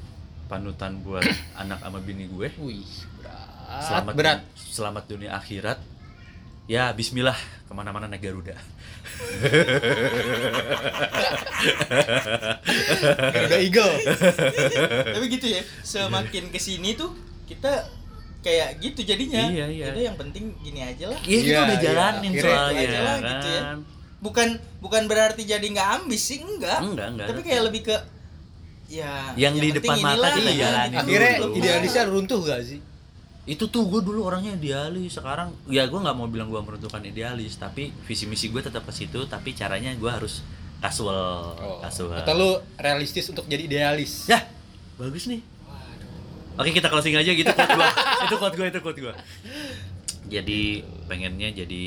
panutan 0.48 1.00
buat 1.00 1.24
anak 1.62 1.80
sama 1.80 2.00
bini 2.00 2.26
gue 2.26 2.48
Wih, 2.58 2.88
berat. 3.20 3.84
selamat 3.84 4.14
berat. 4.16 4.40
selamat 4.56 5.04
dunia 5.06 5.32
akhirat 5.32 5.80
ya 6.66 6.92
Bismillah 6.92 7.36
ke 7.68 7.72
mana-mana 7.72 8.08
naik 8.08 8.24
Garuda 8.24 8.56
Garuda 13.32 13.58
Eagle. 13.60 13.96
tapi 15.16 15.26
gitu 15.30 15.48
ya 15.50 15.62
semakin 15.82 16.48
ke 16.50 16.60
sini 16.60 16.96
tuh 16.96 17.12
kita 17.48 17.88
kayak 18.42 18.70
gitu 18.80 19.06
jadinya 19.06 19.46
Iya, 19.48 19.66
iya. 19.70 19.86
Udah, 19.90 20.04
yang 20.04 20.18
penting 20.18 20.44
gini 20.60 20.82
aja 20.82 21.06
lah 21.08 21.20
Iya 21.22 21.40
kita 21.40 21.48
Iya, 21.48 21.60
udah 21.62 21.78
iya. 21.78 21.86
jalanin 21.86 22.32
Akhirnya 22.32 22.44
soalnya 22.50 22.82
aja 22.82 23.00
lah 23.00 23.18
gitu 23.20 23.48
ya. 23.48 23.62
kan. 23.62 23.78
bukan 24.18 24.48
bukan 24.78 25.04
berarti 25.06 25.42
jadi 25.44 25.62
nggak 25.64 25.90
ambis 26.00 26.22
sih 26.24 26.40
enggak 26.40 26.80
Enggak, 26.80 27.08
enggak. 27.12 27.28
tapi 27.30 27.40
kayak 27.42 27.62
lebih 27.70 27.82
ke 27.84 27.96
ya 28.88 29.34
Yang 29.34 29.54
di 29.56 29.70
depan 29.74 29.98
mata 30.00 30.28
kita 30.32 30.52
ya, 30.52 30.60
jalanin. 30.60 30.98
Akhirnya 31.00 31.34
idealisnya 31.54 32.04
runtuh 32.06 32.42
gak 32.44 32.62
sih? 32.62 32.80
Itu 33.42 33.66
tuh 33.66 33.88
gue 33.88 34.02
dulu 34.02 34.22
orangnya 34.22 34.54
idealis. 34.54 35.16
Sekarang 35.16 35.56
ya 35.66 35.88
gue 35.88 35.96
nggak 35.96 36.14
mau 36.14 36.28
bilang 36.28 36.46
gue 36.48 36.60
menentukan 36.60 37.02
idealis, 37.02 37.56
tapi 37.56 37.90
visi 38.04 38.28
misi 38.28 38.50
gue 38.50 38.60
tetap 38.60 38.84
ke 38.84 38.92
situ. 38.92 39.26
Tapi 39.26 39.56
caranya 39.56 39.96
gue 39.96 40.06
harus 40.08 40.46
casual, 40.78 41.58
casual. 41.80 42.14
Oh. 42.14 42.22
Atau 42.22 42.34
lu 42.36 42.50
realistis 42.78 43.26
untuk 43.28 43.46
jadi 43.46 43.66
idealis? 43.66 44.28
Ya, 44.28 44.46
bagus 44.96 45.26
nih. 45.26 45.42
Oke 46.62 46.72
kita 46.72 46.88
closing 46.88 47.14
aja 47.14 47.32
gitu 47.32 47.50
quote 47.50 47.74
gua. 47.74 47.90
itu 48.26 48.36
quote 48.38 48.56
gue, 48.56 48.68
itu 48.68 48.80
quote 48.80 49.00
gue. 49.00 49.14
Jadi 50.28 50.62
pengennya 51.06 51.50
jadi 51.52 51.86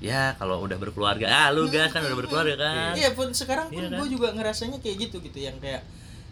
ya 0.00 0.34
kalau 0.34 0.60
udah 0.60 0.76
berkeluarga, 0.76 1.24
ah 1.26 1.48
lu 1.48 1.68
gas 1.68 1.88
kan 1.88 2.02
udah 2.02 2.18
berkeluarga 2.18 2.54
kan. 2.56 2.92
Iya 2.94 3.12
pun 3.12 3.30
sekarang 3.30 3.68
pun 3.68 3.78
Iya 3.78 3.88
kan? 3.88 3.98
gue 4.00 4.08
juga 4.10 4.28
ngerasanya 4.32 4.78
kayak 4.78 4.96
gitu 5.02 5.16
gitu 5.20 5.38
yang 5.38 5.56
kayak 5.58 5.84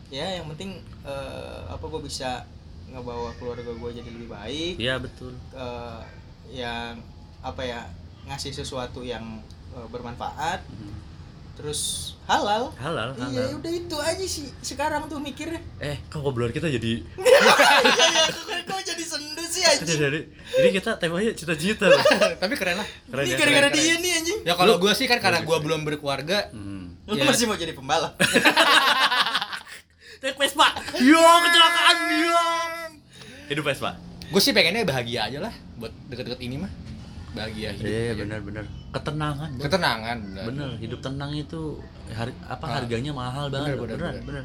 ya 0.09 0.41
yang 0.41 0.49
penting 0.51 0.77
eh, 1.05 1.61
apa 1.67 1.81
gue 1.83 2.01
bisa 2.03 2.45
ngebawa 2.88 3.33
keluarga 3.37 3.69
gue 3.69 3.91
jadi 3.95 4.09
lebih 4.09 4.29
baik 4.29 4.75
Iya 4.77 4.95
betul. 4.97 5.33
eh, 5.53 6.01
yang 6.53 7.01
apa 7.41 7.62
ya 7.62 7.81
ngasih 8.25 8.53
sesuatu 8.53 9.01
yang 9.01 9.41
eh, 9.73 9.87
bermanfaat 9.88 10.61
Mhm. 10.69 10.93
Terus 11.62 11.81
halal 12.25 12.75
Halal, 12.75 13.14
iya 13.25 13.46
halal. 13.46 13.59
udah 13.59 13.72
itu 13.72 13.96
aja 13.96 14.25
sih 14.25 14.51
sekarang 14.61 15.07
tuh 15.07 15.18
mikirnya 15.18 15.62
Eh, 15.79 15.94
kok 16.05 16.18
obrolan 16.20 16.51
kita 16.51 16.66
jadi 16.66 17.07
iya 17.22 18.05
iya 18.05 18.22
kok, 18.29 18.42
kok 18.66 18.81
jadi 18.85 19.05
sendu 19.05 19.44
sih 19.44 19.62
anjing 19.62 19.98
jadi 20.01 20.20
ini 20.53 20.68
kita 20.72 20.90
temanya 20.96 21.31
cita-cita. 21.33 21.87
Tapi 22.42 22.55
keren 22.55 22.77
lah. 22.77 22.88
Keren 23.07 23.22
ini 23.22 23.31
ya, 23.31 23.38
gara-gara 23.38 23.68
keren, 23.68 23.79
dia 23.79 23.94
nih 23.96 24.12
anjing 24.12 24.38
Ya 24.42 24.55
kalau 24.55 24.75
gua 24.77 24.92
sih 24.92 25.07
kan 25.07 25.16
karena 25.16 25.40
gua 25.40 25.59
belum 25.59 25.83
berkeluarga, 25.83 26.51
Hmm. 26.51 26.98
lu 27.05 27.14
Ya. 27.14 27.25
masih 27.25 27.46
mau 27.46 27.55
jadi 27.55 27.70
pembalap 27.70 28.18
Naik 30.20 30.37
Vespa. 30.37 30.66
Yo, 31.01 31.18
kecelakaan 31.18 31.96
yo. 32.16 32.42
Hidup 33.48 33.64
Vespa. 33.64 33.90
gue 34.25 34.40
sih 34.40 34.51
pengennya 34.51 34.83
bahagia 34.83 35.27
aja 35.27 35.38
lah 35.40 35.53
buat 35.77 35.92
deket-deket 36.07 36.40
ini 36.40 36.57
mah. 36.57 36.70
Bahagia 37.33 37.68
hidup. 37.73 37.87
Iya, 37.87 38.01
aja. 38.07 38.21
benar-benar. 38.21 38.64
Ketenangan. 38.90 39.49
Bro. 39.53 39.62
Ketenangan, 39.64 40.16
benar. 40.23 40.45
Bener, 40.47 40.71
hidup 40.79 41.01
tenang 41.01 41.33
itu 41.33 41.81
har- 42.11 42.38
apa 42.47 42.64
Ah. 42.64 42.73
harganya 42.77 43.12
mahal 43.12 43.49
banget. 43.49 43.75
Bener, 43.75 43.79
bener, 43.79 43.97
bener, 43.97 44.14
bener. 44.21 44.45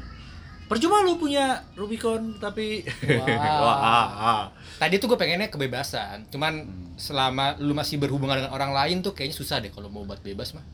Percuma 0.64 1.00
lu 1.00 1.16
punya 1.16 1.64
Rubicon 1.74 2.36
tapi 2.36 2.84
Wah. 2.84 3.24
Wah, 3.64 3.76
ah, 3.78 4.08
ah. 4.18 4.42
Tadi 4.76 4.96
tuh 4.96 5.06
gue 5.06 5.16
pengennya 5.16 5.48
kebebasan, 5.48 6.28
cuman 6.28 6.54
Hmm. 6.60 6.92
selama 6.94 7.56
lu 7.56 7.72
masih 7.72 7.96
berhubungan 7.96 8.36
dengan 8.36 8.52
orang 8.52 8.72
lain 8.72 9.00
tuh 9.00 9.12
kayaknya 9.12 9.32
susah 9.34 9.58
deh 9.58 9.68
kalau 9.68 9.88
mau 9.88 10.04
buat 10.04 10.20
bebas 10.20 10.52
mah. 10.52 10.64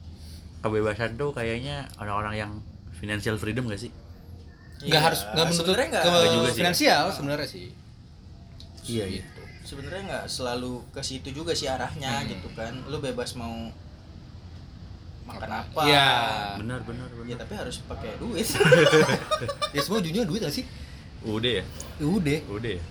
kebebasan 0.61 1.15
tuh 1.15 1.29
kayaknya 1.31 1.85
orang-orang 1.95 2.35
yang 2.39 2.53
financial 2.91 3.37
freedom 3.37 3.69
gak 3.69 3.77
sih? 3.79 3.93
Nggak 4.81 4.89
Iya, 4.91 5.01
harus 5.03 5.21
nggak 5.27 5.47
menuntut 5.47 5.77
ke 5.77 5.87
Nggak 5.93 6.31
juga 6.33 6.51
finansial 6.51 7.05
sebenarnya 7.11 7.45
sih. 7.45 7.69
Iya, 8.87 9.05
iya. 9.11 9.23
Sebenarnya 9.65 10.03
nggak 10.05 10.25
selalu 10.27 10.85
ke 10.91 11.01
situ 11.01 11.33
juga 11.33 11.53
sih 11.53 11.67
arahnya 11.67 12.13
Hmm. 12.15 12.29
gitu 12.29 12.49
kan 12.53 12.73
lu 12.85 13.01
bebas 13.01 13.33
mau 13.33 13.73
makan 15.25 15.49
Apa? 15.51 15.65
apa 15.73 15.83
Iya. 15.83 16.09
Bener, 16.61 16.81
bener, 16.85 17.09
ya 17.25 17.35
tapi 17.35 17.53
harus 17.55 17.81
pakai 17.83 18.13
duit 18.17 18.45
Ya 19.75 19.81
semua 19.81 19.99
ujungnya 19.99 20.23
duit 20.23 20.39
gak 20.39 20.53
sih? 20.53 20.69
Udah 21.23 21.53
ya? 21.59 21.65
Ya 21.97 22.05
Udah. 22.05 22.39
Udah 22.51 22.71
ya? 22.71 22.83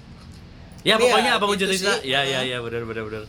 Ya 0.83 0.83
Iya, 0.83 0.95
pokoknya 0.97 1.31
apa 1.31 1.45
pun 1.45 1.55
gitu 1.55 1.69
cerita, 1.69 1.93
sih. 1.95 2.09
ya 2.09 2.19
ya 2.23 2.39
ya 2.43 2.57
benar 2.59 2.83
benar 2.83 3.03
benar. 3.05 3.23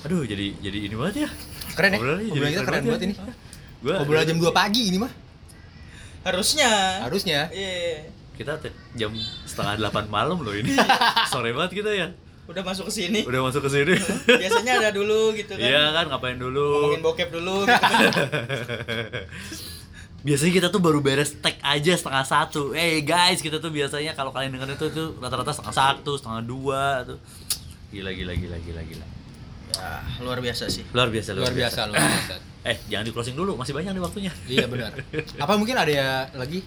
Aduh 0.00 0.22
jadi 0.22 0.54
jadi 0.56 0.78
ini 0.80 0.94
banget 0.94 1.14
ya. 1.20 1.28
Keren 1.74 1.90
ya? 1.90 1.98
Obrolan 1.98 2.22
kita 2.48 2.64
keren 2.64 2.82
banget 2.86 3.02
ini. 3.04 3.14
Gua 3.82 3.94
Obrolan 4.00 4.24
jam 4.24 4.38
2 4.38 4.48
pagi 4.50 4.82
ini 4.86 4.96
mah. 4.96 5.12
harusnya 6.22 7.02
Harusnya. 7.02 7.52
iya 7.52 8.08
Kita 8.32 8.56
te- 8.56 8.72
jam 8.94 9.12
setengah 9.44 9.76
delapan 9.76 10.08
malam 10.08 10.40
loh 10.40 10.50
ini. 10.50 10.72
Sore 11.30 11.52
banget 11.52 11.72
kita 11.76 11.90
ya. 11.92 12.08
Udah 12.44 12.60
masuk 12.60 12.84
ke 12.88 12.92
sini 12.94 13.20
Udah 13.24 13.40
masuk 13.40 13.64
ke 13.64 13.70
sini. 13.72 13.96
biasanya 14.42 14.72
ada 14.84 14.90
dulu 14.92 15.32
gitu 15.32 15.56
kan 15.56 15.64
Iya 15.64 15.92
kan 15.92 16.04
ngapain 16.12 16.36
dulu? 16.36 16.92
ngomongin 16.92 17.00
bokep 17.00 17.28
dulu 17.32 17.64
gitu 17.64 17.80
kan. 17.80 17.92
Biasanya 20.24 20.52
kita 20.56 20.68
tuh 20.72 20.80
baru 20.80 21.04
beres 21.04 21.36
tag 21.36 21.60
aja 21.60 21.92
setengah 21.92 22.24
satu. 22.24 22.72
Eh 22.72 23.04
guys, 23.04 23.44
kita 23.44 23.60
tuh 23.60 23.68
biasanya 23.68 24.16
kalau 24.16 24.32
kalian 24.32 24.56
dengar 24.56 24.72
itu 24.72 24.88
tuh 24.88 25.20
rata-rata 25.20 25.52
setengah 25.52 25.76
satu, 25.76 26.16
setengah 26.16 26.40
dua 26.40 27.04
tuh. 27.04 27.20
Gila 27.92 28.08
gila 28.08 28.32
gila 28.32 28.56
gila 28.56 28.82
gila. 28.82 29.06
ya 29.74 30.00
luar 30.22 30.38
biasa 30.38 30.70
sih 30.70 30.86
Luar 30.96 31.10
biasa 31.12 31.34
Luar 31.36 31.52
biasa, 31.52 31.80
luar 31.92 32.00
biasa. 32.00 32.34
Eh, 32.64 32.80
jangan 32.88 33.04
di 33.04 33.12
closing 33.12 33.36
dulu, 33.36 33.60
masih 33.60 33.76
banyak 33.76 33.92
nih 33.92 34.00
waktunya. 34.00 34.32
Iya 34.48 34.64
benar. 34.64 34.96
Apa 35.44 35.60
mungkin 35.60 35.76
ada 35.76 35.92
ya 35.92 36.08
lagi 36.32 36.64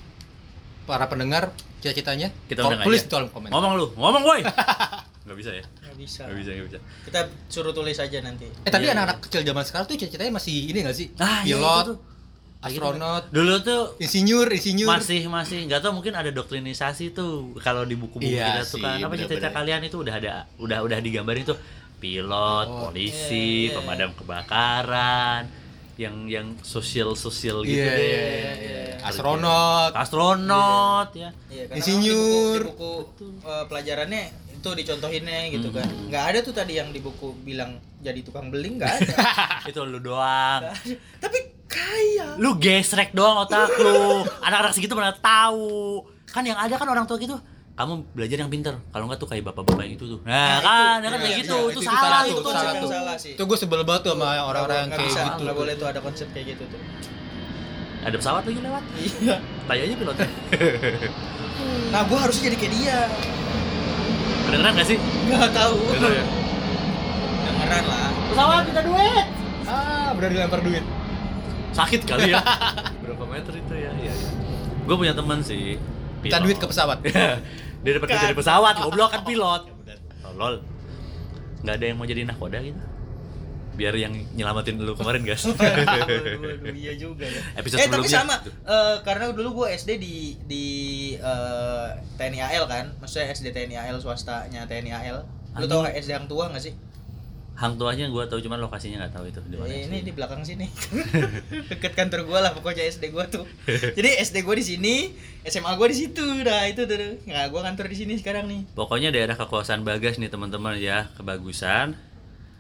para 0.86 1.10
pendengar 1.10 1.50
cita-citanya? 1.82 2.30
Kita 2.46 2.62
tulis 2.86 3.10
kolom 3.10 3.34
komen. 3.34 3.50
Ngomong 3.50 3.74
lu, 3.74 3.86
ngomong 3.98 4.22
woi. 4.22 4.46
Gak 5.28 5.36
bisa 5.36 5.52
ya? 5.52 5.66
nggak 5.84 5.96
bisa 5.98 6.22
Gak 6.24 6.38
bisa, 6.40 6.50
gak 6.54 6.66
bisa. 6.66 6.80
kita 7.04 7.20
suruh 7.46 7.72
tulis 7.72 7.96
aja 7.96 8.18
nanti 8.20 8.48
Eh 8.64 8.72
tapi 8.72 8.84
Iya, 8.84 8.96
anak-anak 8.96 9.18
kecil 9.22 9.44
zaman 9.44 9.62
sekarang 9.62 9.86
tuh 9.86 9.96
cita-citanya 9.96 10.34
masih 10.34 10.56
ini 10.66 10.80
gak 10.82 10.96
sih? 10.96 11.08
Ah, 11.18 11.44
iya, 11.44 11.54
Pilot, 11.54 11.86
tuh. 11.86 11.98
astronot, 12.58 13.24
Dulu 13.30 13.54
tuh 13.60 13.82
insinyur, 13.98 14.48
insinyur. 14.50 14.88
masih 14.90 15.28
masih 15.28 15.68
nggak 15.68 15.78
tahu 15.80 15.94
mungkin 15.94 16.14
ada 16.14 16.32
doktrinisasi 16.32 17.12
tuh 17.12 17.32
kalau 17.58 17.84
di 17.84 17.94
buku-buku 17.94 18.26
Iya 18.26 18.58
kita 18.58 18.64
tuh 18.66 18.80
kan 18.82 18.98
apa 18.98 19.14
cita-cita 19.14 19.30
bener-bener. 19.46 19.54
kalian 19.54 19.82
itu 19.84 19.98
udah 20.00 20.16
ada 20.16 20.34
udah 20.58 20.78
udah 20.82 20.98
digambarin 20.98 21.44
tuh 21.46 21.60
pilot, 21.98 22.68
Oh. 22.68 22.78
polisi, 22.88 23.36
Iya, 23.68 23.70
iya, 23.70 23.76
pemadam 23.76 24.10
kebakaran, 24.14 25.42
yang 25.98 26.16
yang 26.26 26.48
sosial 26.62 27.14
sosial 27.14 27.62
gitu 27.62 27.74
Iya, 27.76 27.90
deh. 27.92 27.98
iya, 28.00 28.22
iya, 28.26 28.52
iya. 28.56 28.82
Astronot. 29.02 29.92
Astronot 29.94 31.10
ya. 31.14 31.30
Iya, 31.48 31.64
karena 31.66 31.78
Insinyur. 31.78 32.60
Di 32.60 32.70
buku, 32.70 32.94
di 33.18 33.24
buku, 33.34 33.48
eh, 33.48 33.66
pelajarannya 33.66 34.24
itu 34.68 34.84
dicontohinnya 34.84 35.40
gitu 35.56 35.72
kan. 35.72 35.88
Hmm. 35.88 36.12
Nggak 36.12 36.24
ada 36.28 36.40
tuh 36.44 36.52
tadi 36.52 36.76
yang 36.76 36.92
di 36.92 37.00
buku 37.00 37.32
bilang 37.48 37.80
jadi 38.04 38.20
tukang 38.20 38.52
beling 38.52 38.76
nggak 38.76 38.92
ada. 39.00 39.16
Itu 39.72 39.88
lu 39.88 40.04
doang. 40.04 40.68
Nggak. 40.68 40.76
Tapi 41.24 41.38
kaya. 41.72 42.36
Lu 42.36 42.60
gesrek 42.60 43.16
doang 43.16 43.48
otak 43.48 43.72
lu. 43.80 44.28
Anak-anak 44.44 44.76
segitu 44.76 44.92
mana 44.92 45.16
tahu. 45.16 46.04
Kan 46.28 46.44
yang 46.44 46.60
ada 46.60 46.76
kan 46.76 46.88
orang 46.92 47.08
tua 47.08 47.16
gitu. 47.16 47.40
Kamu 47.78 48.12
belajar 48.12 48.38
yang 48.44 48.52
pinter. 48.52 48.76
Kalau 48.92 49.06
enggak 49.06 49.22
tuh 49.22 49.30
kayak 49.30 49.44
bapak-bapak 49.48 49.86
yang 49.86 49.96
itu 49.96 50.06
tuh. 50.18 50.20
Nah, 50.26 50.58
kan, 50.66 50.98
ya 50.98 51.14
kan 51.14 51.20
kayak 51.22 51.46
gitu. 51.46 51.58
iya, 51.58 51.72
itu, 51.72 51.80
itu 51.80 51.82
salah 51.86 52.22
itu. 52.26 52.42
salah 52.50 52.74
tuh. 52.82 52.90
sih. 53.22 53.34
Itu 53.38 53.44
gue 53.46 53.58
sebel 53.58 53.86
banget 53.86 54.02
tuh 54.10 54.12
sama 54.18 54.28
orang-orang 54.42 54.78
yang 54.82 54.90
nggak 54.90 54.98
kayak 54.98 55.14
bisa, 55.14 55.22
gitu. 55.22 55.42
nggak 55.46 55.58
boleh 55.62 55.74
tuh 55.78 55.88
ada 55.88 56.00
konsep 56.02 56.28
kayak 56.34 56.58
gitu 56.58 56.64
tuh. 56.74 56.82
Ada 58.02 58.16
pesawat 58.18 58.44
lagi 58.50 58.60
lewat. 58.66 58.84
Iya. 58.98 59.36
Tayanya 59.70 59.96
pilotnya. 60.00 60.28
Nah, 61.88 62.02
gua 62.06 62.20
harusnya 62.28 62.52
jadi 62.52 62.58
kayak 62.60 62.74
dia. 62.78 63.00
Kedengeran 64.48 64.74
gak 64.74 64.88
sih? 64.88 64.98
Nggak 65.28 65.52
tahu. 65.52 65.76
Dengar 65.92 66.12
ya? 66.12 66.26
Dengeran 67.44 67.84
lah. 67.86 68.10
Pesawat 68.32 68.64
kita 68.66 68.82
duit. 68.82 69.26
Ah, 69.68 70.10
benar 70.16 70.30
dilempar 70.32 70.60
duit. 70.64 70.84
Sakit 71.72 72.02
kali 72.04 72.32
ya. 72.32 72.40
Berapa 73.04 73.24
meter 73.28 73.54
itu 73.54 73.74
ya? 73.76 73.92
Iya. 73.94 74.14
Gue 74.88 74.96
punya 74.96 75.14
teman 75.14 75.44
sih. 75.44 75.76
Minta 76.24 76.40
pilot. 76.40 76.46
duit 76.48 76.58
ke 76.58 76.66
pesawat. 76.66 76.98
Dia 77.04 77.92
dapat 77.94 78.08
kerja 78.10 78.26
di 78.26 78.34
Kan. 78.34 78.40
pesawat, 78.40 78.74
goblok 78.80 79.10
kan 79.12 79.22
pilot. 79.30 79.62
Tolol. 80.24 80.64
Nggak 81.62 81.76
ada 81.76 81.86
yang 81.86 81.98
mau 82.00 82.08
jadi 82.08 82.22
nahkoda 82.24 82.58
gitu. 82.64 82.82
Biar 83.78 83.94
yang 83.94 84.14
nyelamatin 84.34 84.82
lu 84.82 84.98
kemarin, 84.98 85.22
guys. 85.22 85.46
waduh, 85.48 85.62
waduh, 86.42 86.74
iya 86.74 86.98
juga 86.98 87.30
ya. 87.30 87.42
Episode 87.62 87.78
eh 87.78 87.88
tapi 87.88 88.10
sebelumnya. 88.10 88.18
sama 88.26 88.36
eh, 88.66 88.96
karena 89.06 89.30
dulu 89.32 89.64
gua 89.64 89.68
SD 89.70 90.02
di 90.02 90.34
di 90.50 90.66
eh, 91.16 91.88
TNI 92.18 92.40
AL 92.42 92.66
kan, 92.66 92.86
maksudnya 92.98 93.30
SD 93.30 93.54
TNI 93.54 93.78
AL 93.78 94.02
swastanya 94.02 94.66
TNI 94.66 94.92
AL. 94.92 95.18
Lu 95.62 95.66
tau 95.70 95.86
SD 95.86 96.10
yang 96.10 96.26
tua 96.26 96.50
nggak 96.50 96.66
sih? 96.66 96.74
Hang 97.58 97.74
tuanya 97.74 98.06
gue 98.06 98.22
tahu 98.30 98.38
cuman 98.38 98.62
lokasinya 98.62 99.02
nggak 99.02 99.18
tahu 99.18 99.26
itu 99.34 99.42
di 99.50 99.58
mana. 99.58 99.74
Eh, 99.74 99.90
ini 99.90 100.06
di 100.06 100.14
belakang 100.14 100.46
sini. 100.46 100.70
Deket 101.74 101.98
kantor 101.98 102.30
gua 102.30 102.46
lah 102.46 102.52
pokoknya 102.54 102.86
SD 102.86 103.10
gua 103.10 103.26
tuh. 103.34 103.50
Jadi 103.98 104.14
SD 104.22 104.46
gua 104.46 104.54
di 104.54 104.62
sini, 104.62 105.10
SMA 105.42 105.74
gua 105.74 105.90
di 105.90 105.98
situ. 105.98 106.22
Nah, 106.22 106.70
itu 106.70 106.86
tuh. 106.86 107.18
Nggak, 107.26 107.46
gua 107.50 107.66
kantor 107.66 107.90
di 107.90 107.98
sini 107.98 108.14
sekarang 108.22 108.46
nih. 108.46 108.62
Pokoknya 108.78 109.10
daerah 109.10 109.34
kekuasaan 109.34 109.82
Bagas 109.82 110.22
nih 110.22 110.30
teman-teman 110.30 110.78
ya, 110.78 111.10
kebagusan. 111.18 111.98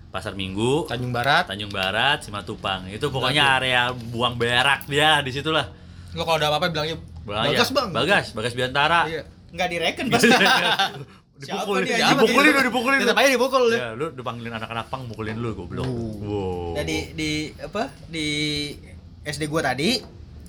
Pasar 0.07 0.33
Minggu, 0.33 0.87
Tanjung 0.87 1.11
Barat. 1.11 1.51
Tanjung 1.51 1.69
Barat, 1.69 2.23
Simatupang. 2.23 2.87
Itu 2.87 3.11
pokoknya 3.11 3.59
area 3.59 3.91
buang 3.91 4.39
berak 4.39 4.87
dia 4.87 5.19
di 5.19 5.35
situlah. 5.35 5.67
Lo 6.15 6.23
kalau 6.23 6.39
ada 6.39 6.47
apa-apa 6.49 6.71
bilangnya 6.71 6.97
Bagas, 7.27 7.51
Bagas, 7.51 7.69
Bang. 7.75 7.89
Bagas, 7.91 8.25
Bagas 8.31 8.53
Biantara. 8.55 9.01
Iya. 9.11 9.21
Nggak 9.51 9.67
direken 9.67 10.05
pasti. 10.15 10.31
dipukulin, 11.37 11.83
dia? 11.85 11.97
Siapa 12.01 12.23
dipukulin 12.23 12.49
gitu? 12.49 12.57
lu, 12.57 12.63
dipukulin. 12.71 12.99
Tetap 13.03 13.17
aja 13.19 13.29
dipukul 13.29 13.61
lu. 13.69 13.75
Ya, 13.77 13.89
lu 13.93 14.05
dipanggilin 14.15 14.53
anak-anak 14.55 14.85
pang 14.89 15.05
mukulin 15.05 15.37
lu 15.37 15.53
goblok. 15.53 15.85
Wow. 15.85 16.79
Nah, 16.79 16.83
di 16.87 16.97
di 17.13 17.31
apa? 17.61 17.91
Di 18.09 18.27
SD 19.21 19.45
gua 19.51 19.61
tadi 19.61 20.01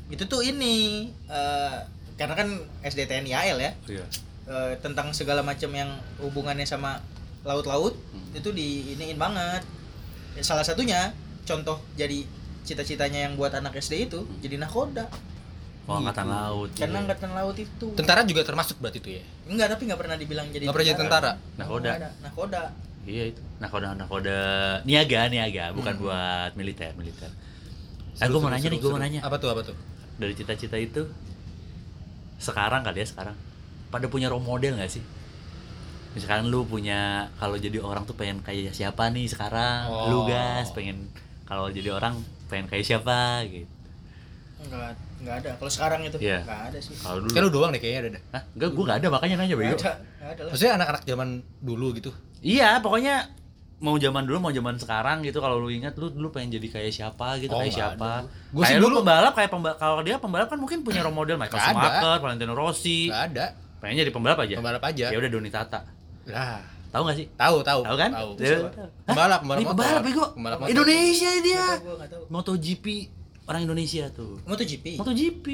itu 0.09 0.25
tuh 0.25 0.41
ini 0.41 1.05
eh, 1.29 1.77
karena 2.17 2.35
kan 2.39 2.49
SD 2.81 3.05
TNI 3.05 3.33
AL 3.35 3.59
ya. 3.61 3.73
Iya. 3.85 4.05
eh, 4.49 4.73
tentang 4.81 5.13
segala 5.13 5.45
macam 5.45 5.69
yang 5.75 5.93
hubungannya 6.25 6.65
sama 6.65 7.03
laut-laut 7.43 7.95
Hmm. 7.95 8.35
itu 8.35 8.49
di 8.51 8.95
iniin 8.95 9.17
banget. 9.17 9.63
Ya, 10.35 10.43
salah 10.43 10.63
satunya 10.63 11.13
contoh 11.43 11.81
jadi 11.95 12.23
cita-citanya 12.63 13.27
yang 13.27 13.35
buat 13.35 13.51
anak 13.51 13.75
SD 13.75 14.07
itu 14.07 14.21
jadi 14.39 14.61
nakoda. 14.61 15.09
Oh, 15.89 15.97
angkatan 15.97 16.29
laut. 16.29 16.69
Karena 16.77 17.01
iya. 17.01 17.05
angkatan 17.09 17.31
laut 17.33 17.57
itu. 17.57 17.87
Tentara 17.97 18.21
juga 18.23 18.45
termasuk 18.45 18.77
berarti 18.77 19.01
itu 19.01 19.11
ya. 19.17 19.25
Enggak, 19.49 19.73
tapi 19.73 19.89
nggak 19.89 19.97
pernah 19.97 20.17
dibilang 20.21 20.47
jadi 20.53 20.69
Nggak 20.69 20.77
pernah 20.77 20.89
jadi 20.93 21.01
tentara. 21.01 21.33
Nakoda. 21.57 21.91
Nakoda. 22.21 22.63
Iya 23.09 23.25
itu. 23.33 23.41
Nakoda 23.57 23.97
nakoda 23.97 24.41
niaga 24.85 25.33
niaga 25.33 25.73
bukan 25.73 25.97
Hmm. 25.97 26.03
buat 26.05 26.51
militer 26.61 26.93
militer. 26.93 27.33
Eh, 27.33 28.21
Seru, 28.21 28.37
gue 28.37 28.41
mau 28.45 28.53
seru, 28.53 28.55
nanya 28.61 28.69
nih, 28.69 28.79
gue 28.79 28.91
mau 28.93 29.01
nanya. 29.01 29.21
Apa 29.25 29.41
tuh, 29.41 29.49
apa 29.49 29.65
tuh? 29.65 29.77
Dari 30.21 30.37
cita-cita 30.37 30.77
itu 30.77 31.09
sekarang 32.39 32.85
kali 32.85 33.03
ya 33.03 33.07
sekarang 33.09 33.35
pada 33.89 34.07
punya 34.07 34.29
role 34.29 34.45
model 34.45 34.77
nggak 34.77 34.93
sih? 34.93 35.03
Misalkan 36.11 36.47
lu 36.47 36.65
punya 36.65 37.01
kalau 37.37 37.55
jadi 37.55 37.79
orang 37.79 38.03
tuh 38.03 38.13
pengen 38.13 38.41
kayak 38.41 38.71
siapa 38.71 39.09
nih 39.09 39.27
sekarang? 39.27 39.87
Lu 40.09 40.19
Oh. 40.19 40.25
gas 40.25 40.71
pengen 40.71 41.09
kalau 41.45 41.69
jadi 41.69 41.93
orang 41.93 42.17
pengen 42.47 42.67
kayak 42.67 42.85
siapa 42.85 43.19
gitu. 43.45 43.69
Enggak, 44.59 44.91
enggak 45.19 45.35
ada. 45.39 45.51
Kalau 45.55 45.71
sekarang 45.71 46.01
itu 46.03 46.19
Iya. 46.19 46.43
enggak 46.43 46.63
ada 46.67 46.79
sih. 46.79 46.95
Kalau 46.97 47.19
dulu. 47.21 47.31
Kayak 47.31 47.45
lu 47.45 47.53
doang 47.53 47.71
deh 47.71 47.79
kayaknya 47.79 48.01
ada 48.01 48.11
dah. 48.11 48.23
Hah? 48.31 48.43
Enggak, 48.51 48.69
gue 48.69 48.85
nggak 48.85 48.99
ada 48.99 49.09
makanya 49.09 49.35
nanya 49.37 49.47
Enggak 49.51 49.61
bego. 49.61 49.77
ada. 49.79 49.93
Enggak 49.95 50.29
ada 50.29 50.41
lah. 50.41 50.51
Maksudnya 50.51 50.73
anak-anak 50.75 51.03
zaman 51.05 51.29
dulu 51.61 51.87
gitu. 51.95 52.11
Iya, 52.41 52.69
pokoknya 52.79 53.15
mau 53.79 53.95
zaman 53.95 54.23
dulu 54.25 54.39
mau 54.41 54.51
zaman 54.51 54.75
sekarang 54.75 55.23
gitu 55.23 55.39
kalau 55.39 55.57
lu 55.57 55.71
ingat 55.71 55.95
lu 55.95 56.11
dulu 56.11 56.29
pengen 56.29 56.51
jadi 56.53 56.67
kayak 56.69 56.91
siapa 56.93 57.39
gitu 57.39 57.51
Oh, 57.51 57.63
kayak 57.63 57.71
nggak 57.71 57.79
siapa 57.95 58.11
ada. 58.19 58.51
Gua 58.51 58.59
sih 58.59 58.67
kayak 58.69 58.81
lu 58.81 58.87
dulu- 58.89 58.99
pembalap 58.99 59.33
kayak 59.33 59.51
pembalap 59.53 59.79
kalau 59.79 60.03
dia 60.03 60.17
pembalap 60.17 60.49
kan 60.49 60.59
mungkin 60.59 60.79
punya 60.83 61.01
role 61.01 61.15
model 61.15 61.37
Michael 61.37 61.55
Nggak 61.55 61.71
ada. 61.71 61.79
Schumacher 61.95 62.19
Valentino 62.21 62.55
Rossi 62.57 62.99
Enggak 63.07 63.23
ada. 63.31 63.47
pengen 63.79 63.97
jadi 64.01 64.11
pembalap 64.11 64.39
aja 64.41 64.55
Pembalap 64.57 64.83
aja. 64.83 65.07
ya 65.07 65.17
udah 65.17 65.31
Doni 65.31 65.47
Tata 65.49 65.81
Lah, 66.29 66.61
tahu 66.89 67.03
nggak 67.03 67.17
sih 67.17 67.27
tahu, 67.33 67.57
tahu. 67.63 67.81
tahu 67.83 67.97
kan 67.97 68.11
Tahu. 68.11 68.31
Dia- 68.37 68.69
Pembalap, 69.03 69.41
pembalap 69.41 69.59
Ini 69.59 69.65
motor. 69.65 69.73
pembalap 69.75 70.03
bego 70.03 70.25
Pembalap 70.31 70.59
motor. 70.59 70.71
Indonesia 70.71 71.31
dia 71.39 71.57
Nggak 71.59 71.69
tahu, 71.71 71.81
gua 71.81 71.95
enggak 71.95 72.11
tahu. 72.11 72.23
MotoGP 72.29 72.87
orang 73.45 73.61
Indonesia 73.63 74.05
tuh 74.11 74.33
MotoGP. 74.45 74.85
MotoGP 74.97 75.47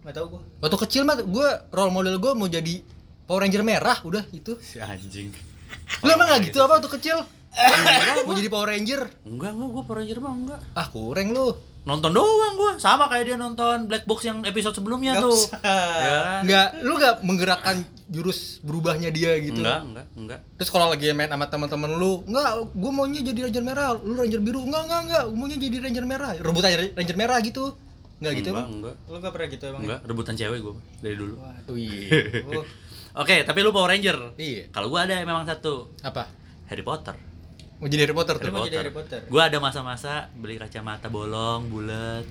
Enggak 0.00 0.14
tahu 0.14 0.26
gua. 0.30 0.40
Waktu 0.58 0.76
kecil 0.80 1.02
mah 1.02 1.16
gue 1.18 1.48
role 1.68 1.90
model 1.90 2.16
gue 2.16 2.32
mau 2.32 2.48
jadi 2.48 2.74
Power 3.22 3.44
Ranger 3.44 3.60
merah 3.62 3.98
udah 4.00 4.24
itu. 4.30 4.56
si 4.58 4.78
anjing 4.78 5.28
Lu 6.00 6.08
emang 6.08 6.26
gak 6.26 6.48
gitu 6.48 6.58
apa 6.58 6.80
waktu 6.80 6.88
kecil? 6.90 7.18
mau 8.22 8.32
jadi 8.32 8.48
Power 8.48 8.68
Ranger? 8.68 9.00
enggak 9.22 9.50
enggak 9.50 9.68
gua 9.68 9.82
Power 9.82 9.98
Ranger 9.98 10.18
mah 10.18 10.32
enggak 10.32 10.60
Ah 10.72 10.86
kurang 10.86 11.28
lu. 11.30 11.52
Nonton 11.80 12.10
doang 12.10 12.54
gua 12.54 12.72
sama 12.76 13.06
kayak 13.06 13.24
dia 13.24 13.36
nonton 13.36 13.84
Black 13.84 14.04
Box 14.04 14.22
yang 14.22 14.42
episode 14.42 14.72
sebelumnya 14.72 15.14
Nggak 15.14 15.24
tuh 15.24 15.36
usah. 15.38 15.58
ya 15.60 15.70
kan? 16.18 16.40
Enggak, 16.42 16.68
lu 16.80 16.92
gak 16.94 17.14
menggerakkan 17.22 17.76
jurus 18.06 18.38
berubahnya 18.60 19.08
dia 19.08 19.36
gitu. 19.38 19.60
enggak 19.60 19.80
enggak 19.82 20.06
enggak 20.14 20.40
Terus 20.56 20.68
kalau 20.68 20.88
lagi 20.88 21.12
main 21.12 21.26
sama 21.26 21.44
teman-teman 21.44 21.90
lu, 21.92 22.24
enggak, 22.24 22.48
gue 22.66 22.90
maunya 22.90 23.20
jadi 23.22 23.40
ranger 23.44 23.60
merah, 23.62 23.92
lu 23.94 24.14
ranger 24.14 24.40
biru, 24.40 24.60
enggak, 24.62 24.82
enggak, 24.82 25.00
enggak, 25.02 25.22
gua 25.24 25.36
maunya 25.36 25.58
jadi 25.58 25.76
ranger 25.78 26.04
merah, 26.04 26.30
rebutan 26.34 26.68
ranger 26.70 26.92
ranger 26.94 27.16
merah 27.16 27.38
gitu, 27.38 27.64
enggak 28.18 28.32
gitu 28.34 28.48
enggak 28.48 28.64
emang? 28.64 28.68
enggak 28.74 28.94
Lu 29.04 29.16
enggak 29.16 29.32
pernah 29.32 29.48
gitu 29.48 29.64
emang? 29.66 29.80
enggak 29.82 30.00
rebutan 30.04 30.34
cewek 30.34 30.58
gua 30.58 30.74
dari 30.98 31.16
dulu 31.16 31.34
Wih, 31.68 32.08
Oh, 32.50 32.64
Oke, 33.18 33.42
tapi 33.42 33.58
lu 33.60 33.70
Power 33.70 33.90
Ranger. 33.90 34.36
iya, 34.36 34.68
Kalau 34.68 34.86
gua 34.86 35.02
ada 35.02 35.18
memang 35.18 35.42
satu, 35.42 35.90
apa? 36.00 36.30
Harry 36.68 36.82
Potter. 36.82 37.16
Mau 37.78 37.86
jadi 37.86 38.02
Harry 38.02 38.12
Potter 38.12 38.34
tuh? 38.36 38.50
mau 38.50 38.64
jadi 38.64 38.78
Harry 38.80 38.90
Potter? 38.90 39.20
Gua 39.24 39.46
ada 39.46 39.58
masa-masa 39.58 40.12
beli 40.32 40.56
kacamata 40.56 41.06
bolong, 41.06 41.66
bulat. 41.66 42.26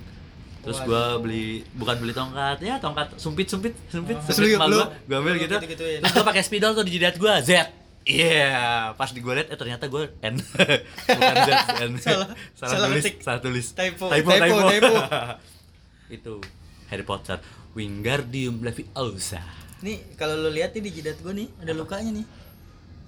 Terus 0.58 0.78
gua 0.82 1.16
Waduh. 1.16 1.24
beli 1.24 1.44
bukan 1.72 1.96
beli 1.96 2.12
tongkat, 2.12 2.58
ya 2.60 2.76
tongkat 2.76 3.16
sumpit-sumpit, 3.16 3.72
sumpit. 3.88 4.14
Oh. 4.14 4.24
Sumpit 4.26 4.44
lu- 4.44 4.58
emak 4.58 4.68
lu- 4.68 4.76
gua, 4.78 4.86
gua 5.06 5.16
ambil 5.18 5.34
gitu. 5.38 5.56
Terus 5.56 6.12
gua 6.12 6.24
pakai 6.26 6.42
spidol 6.42 6.72
tuh 6.72 6.82
di 6.82 6.92
jidat 6.92 7.16
gua 7.16 7.40
Z. 7.40 7.64
Iya, 8.04 8.56
pas 8.94 9.08
di 9.08 9.20
gua 9.20 9.36
liat 9.36 9.48
eh 9.48 9.56
ternyata 9.56 9.84
gua 9.86 10.04
N. 10.18 10.36
bukan 11.08 11.34
Z, 11.38 11.50
N. 11.78 11.92
Salah- 12.02 12.28
salah 12.54 12.86
tulis, 12.86 13.02
ketik. 13.02 13.14
salah 13.18 13.40
tulis. 13.40 13.66
Typo. 13.70 14.04
Typo, 14.06 14.28
Typo, 14.30 14.44
typo. 14.44 14.68
typo. 14.68 14.92
Itu 16.16 16.34
Harry 16.86 17.04
Potter, 17.04 17.40
Wingardium 17.72 18.60
Leviosa. 18.60 19.40
Nih, 19.78 20.02
kalau 20.14 20.36
lu 20.36 20.50
lihat 20.50 20.72
nih 20.72 20.82
di 20.82 20.90
jidat 20.90 21.20
gua 21.20 21.32
nih, 21.32 21.48
ada 21.58 21.72
lukanya 21.72 22.12
nih. 22.12 22.26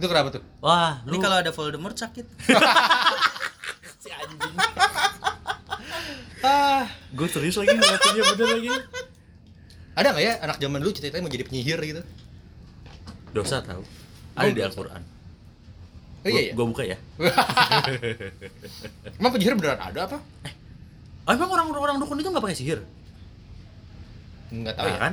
Itu 0.00 0.08
kenapa 0.08 0.32
tuh? 0.32 0.40
Wah, 0.64 1.04
Ini 1.04 1.12
lu 1.12 1.20
kalau 1.20 1.36
ada 1.36 1.52
Voldemort 1.52 1.92
sakit. 1.92 2.24
si 4.02 4.08
anjing. 4.08 4.56
Ah, 6.40 6.88
gue 7.12 7.26
serius 7.28 7.54
lagi 7.54 7.70
ngeliatinnya 7.70 8.22
bener 8.32 8.48
lagi. 8.56 8.68
ada 9.92 10.08
nggak 10.08 10.24
ya 10.24 10.32
anak 10.40 10.56
zaman 10.56 10.80
dulu 10.80 10.90
cita-citanya 10.90 11.20
mau 11.20 11.28
jadi 11.28 11.44
penyihir 11.44 11.78
gitu? 11.84 12.00
Dosa 13.30 13.60
tahu. 13.60 13.84
Ada 14.32 14.48
di 14.48 14.62
Al-Qur'an. 14.64 15.02
Oh 16.20 16.28
iya, 16.28 16.40
iya. 16.48 16.52
Gua 16.56 16.64
buka 16.64 16.80
ya. 16.80 16.96
Emang 19.20 19.30
penyihir 19.32 19.52
beneran 19.52 19.78
ada 19.78 20.00
apa? 20.08 20.18
Oh, 21.28 21.30
emang 21.30 21.52
orang-orang 21.52 22.00
dukun 22.00 22.16
itu 22.16 22.32
nggak 22.32 22.40
pakai 22.40 22.56
sihir? 22.56 22.80
Enggak 24.48 24.80
tahu 24.80 24.88
Nah, 24.88 24.96
ya. 24.96 24.98
kan? 24.98 25.12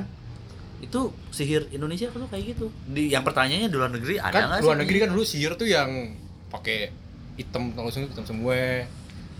Itu 0.78 1.00
sihir 1.28 1.66
Indonesia 1.70 2.06
tuh 2.08 2.26
kayak 2.26 2.44
gitu. 2.54 2.66
Di 2.86 3.10
yang 3.10 3.22
pertanyaannya 3.22 3.66
di 3.66 3.76
luar 3.76 3.90
negeri 3.90 4.14
ada 4.16 4.30
Kan 4.30 4.42
nggak 4.48 4.60
luar 4.62 4.74
sih? 4.74 4.80
negeri 4.82 4.96
kan 4.98 5.08
dulu 5.10 5.24
sihir 5.24 5.52
tuh 5.54 5.66
yang 5.66 6.14
pakai 6.48 6.94
hitam 7.34 7.74
langsung 7.74 8.06
hitam 8.06 8.22
semua. 8.22 8.86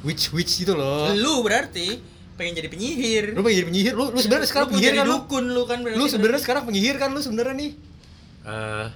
Witch 0.03 0.31
witch 0.31 0.63
gitu 0.63 0.75
loh. 0.75 1.11
Lu 1.13 1.43
berarti 1.43 1.99
pengen 2.35 2.55
jadi 2.55 2.71
penyihir. 2.71 3.35
Lu 3.35 3.43
pengen 3.43 3.57
jadi 3.59 3.69
penyihir? 3.69 3.93
Lu 3.95 4.11
lu 4.11 4.19
sebenarnya 4.19 4.47
sekarang 4.47 4.67
Lu 4.67 4.73
penyihir 4.73 4.91
jadi 4.91 4.99
kan 4.99 5.07
lu? 5.07 5.15
dukun 5.17 5.45
lu 5.49 5.63
kan 5.65 5.79
berarti. 5.83 5.99
Lu 5.99 6.05
sebenarnya 6.07 6.41
sekarang 6.41 6.63
penyihir 6.65 6.95
kan 6.97 7.11
lu 7.11 7.21
sebenarnya 7.21 7.55
nih? 7.55 7.71
Eh, 8.45 8.87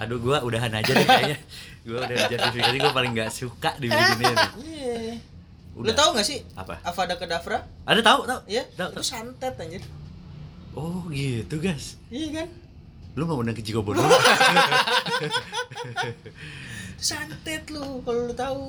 Aduh, 0.00 0.16
gua 0.16 0.40
udahan 0.40 0.72
aja 0.72 0.90
deh 0.90 1.04
kayaknya. 1.04 1.38
Gua 1.80 2.04
udah 2.04 2.16
justifikasi 2.28 2.76
gua 2.78 2.92
paling 2.92 3.12
nggak 3.12 3.28
suka 3.30 3.72
di 3.76 3.88
begini 3.88 4.14
nih. 4.20 4.36
Iya. 4.60 4.96
Lu 5.72 5.80
Udah. 5.82 5.96
tahu 5.96 6.08
gak 6.12 6.26
sih? 6.26 6.38
Apa? 6.52 6.76
Avada 6.82 7.16
Kedavra? 7.16 7.64
Ada 7.84 8.00
tahu, 8.00 8.20
tahu? 8.24 8.40
Iya, 8.44 8.64
itu 8.64 8.76
tahu. 8.76 9.00
santet 9.00 9.54
anjir. 9.56 9.80
Oh, 10.72 11.02
gitu, 11.10 11.58
guys. 11.58 11.98
Iya 12.08 12.28
kan? 12.36 12.48
Lu 13.14 13.24
mau 13.24 13.36
undang 13.36 13.52
ke 13.52 13.60
Jigobo 13.60 13.90
dulu? 13.90 14.06
Santet 16.96 17.64
lu 17.68 18.00
kalau 18.00 18.28
lu 18.28 18.34
tahu. 18.34 18.66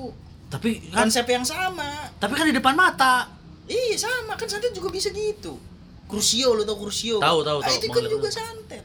tapi 0.48 0.80
kan 0.88 1.06
Konsep 1.06 1.24
yang 1.26 1.44
sama. 1.44 2.08
tapi 2.18 2.32
kan 2.34 2.44
di 2.44 2.52
depan 2.52 2.72
mata. 2.72 3.28
Iya 3.64 3.96
sama 3.98 4.34
kan 4.34 4.44
santet 4.46 4.72
juga 4.72 4.88
bisa 4.88 5.08
gitu. 5.08 5.56
Crucio 6.04 6.52
lu 6.52 6.62
tau 6.62 6.76
Crucio? 6.76 7.16
Tahu, 7.16 7.38
tahu, 7.40 7.58
Ah, 7.60 7.68
tahu. 7.68 7.76
itu 7.78 7.86
kan 7.88 8.04
juga 8.04 8.28
santet. 8.28 8.84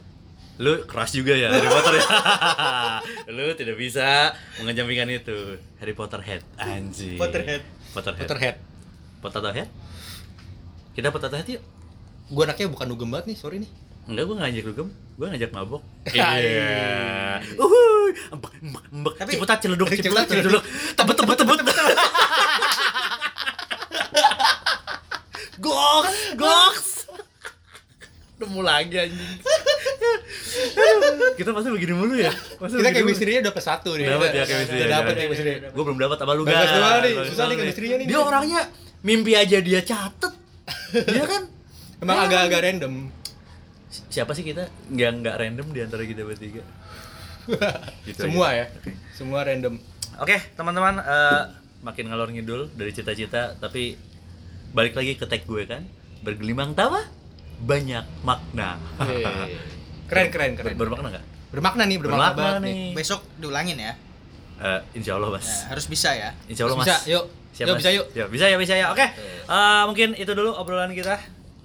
Lu 0.56 0.84
keras 0.84 1.12
juga 1.12 1.32
ya 1.32 1.48
Harry 1.50 1.68
Potter 1.68 1.94
ya. 1.94 2.06
lu 3.36 3.52
tidak 3.52 3.76
bisa 3.76 4.32
mengejampingkan 4.58 5.08
itu. 5.12 5.36
Harry 5.76 5.92
Potter 5.92 6.20
head 6.20 6.42
anjing. 6.56 7.16
Potterhead. 7.16 7.62
Potterhead. 7.92 8.24
Potterhead. 8.24 8.56
Potato 9.18 9.50
head. 9.50 9.68
Kita 10.92 11.08
potato 11.10 11.36
head 11.36 11.48
yuk. 11.50 11.62
Gue 12.28 12.42
anaknya 12.44 12.68
bukan 12.68 12.86
dugem 12.88 13.08
banget 13.08 13.26
nih, 13.32 13.36
sorry 13.36 13.56
nih. 13.64 13.70
Enggak, 14.08 14.24
gua 14.24 14.36
ngajak 14.40 14.64
lu 14.64 14.72
gem. 14.72 14.88
Gua 15.20 15.26
ngajak 15.28 15.50
mabok. 15.52 15.82
Iya. 16.16 17.44
Uhuy. 17.60 18.10
Embek, 18.32 18.52
embek, 18.64 18.84
embek. 18.88 19.14
Tapi- 19.20 19.32
Ciputat 19.36 19.58
celeduk, 19.60 19.88
ciputat 20.00 20.24
celeduk. 20.24 20.62
Tebet, 20.96 21.16
tebet, 21.16 21.36
tebet. 21.36 21.58
Goks, 25.58 26.38
goks. 26.38 26.88
Nemu 28.38 28.62
lagi 28.62 28.94
anjing. 28.94 29.34
Kita 31.34 31.50
pasti 31.50 31.68
begini 31.74 31.92
mulu 31.98 32.14
ya. 32.14 32.30
Pasti 32.30 32.78
Kita 32.78 32.94
chemistry-nya 32.94 33.40
udah 33.42 33.54
ke 33.58 33.62
satu 33.62 33.98
nih. 33.98 34.06
Dapat 34.06 34.30
ya 34.30 34.44
chemistry. 34.46 34.78
Udah 34.78 34.88
dapet 34.94 35.14
chemistry. 35.18 35.50
Gue 35.74 35.82
belum 35.82 35.98
dapat 35.98 36.16
sama 36.22 36.32
lu 36.38 36.46
Bagus 36.46 36.70
susah 37.34 37.44
nih 37.50 37.56
chemistry-nya 37.58 37.96
nih. 37.98 38.06
Dia 38.06 38.18
orangnya 38.22 38.60
mimpi 39.02 39.34
aja 39.34 39.58
dia 39.58 39.82
catet. 39.82 40.32
Dia 40.94 41.24
kan 41.26 41.57
Emang 41.98 42.16
Ya. 42.16 42.24
agak-agak 42.24 42.60
random. 42.62 42.94
siapa 43.88 44.30
sih 44.30 44.44
kita 44.44 44.68
nggak 44.86 45.10
nggak 45.18 45.34
random 45.38 45.66
di 45.68 45.80
antara 45.80 46.04
kita 46.04 46.20
bertiga 46.20 46.60
Gitu 48.04 48.20
Semua 48.20 48.52
aja. 48.52 48.68
ya. 48.84 48.92
Semua 49.10 49.40
random. 49.40 49.80
oke 50.14 50.36
teman-teman 50.52 50.98
eh, 50.98 51.42
makin 51.80 52.04
ngalor 52.06 52.28
ngidul 52.28 52.68
dari 52.70 52.90
cita-cita 52.90 53.56
tapi 53.56 53.96
balik 54.70 54.92
lagi 54.92 55.14
ke 55.14 55.24
tag 55.24 55.40
gue 55.42 55.64
kan 55.64 55.88
bergelimang 56.20 56.74
tawa 56.74 57.00
banyak 57.58 58.04
makna 58.20 58.76
Keren 60.08 60.28
keren 60.28 60.52
keren. 60.54 60.72
Ber- 60.72 60.84
bermakna 60.84 61.08
nggak 61.10 61.26
Bermakna 61.48 61.82
nih, 61.82 61.96
bermakna, 61.96 62.20
bermakna 62.28 62.36
banget 62.36 62.60
nih. 62.60 62.74
nih 62.74 62.88
Besok 62.92 63.20
diulangin 63.36 63.78
ya. 63.78 63.92
Eh, 64.58 64.80
insya 64.94 65.16
Allah 65.16 65.32
mas 65.32 65.48
Nah, 65.48 65.72
harus 65.72 65.86
bisa 65.86 66.10
ya. 66.12 66.30
insya 66.44 66.62
Allah 66.62 66.76
mas 66.76 66.84
Bisa, 66.84 66.96
yuk. 67.08 67.24
Siap, 67.50 67.64
yuk 67.64 67.74
Mas? 67.74 67.80
bisa 67.80 67.90
yuk. 67.90 68.06
Ya, 68.12 68.24
bisa 68.26 68.44
ya, 68.46 68.56
bisa 68.56 68.74
ya. 68.74 68.86
Oke. 68.88 69.06
Eh, 69.48 69.82
mungkin 69.84 70.12
itu 70.12 70.28
dulu 70.28 70.52
obrolan 70.52 70.92
kita 70.92 71.16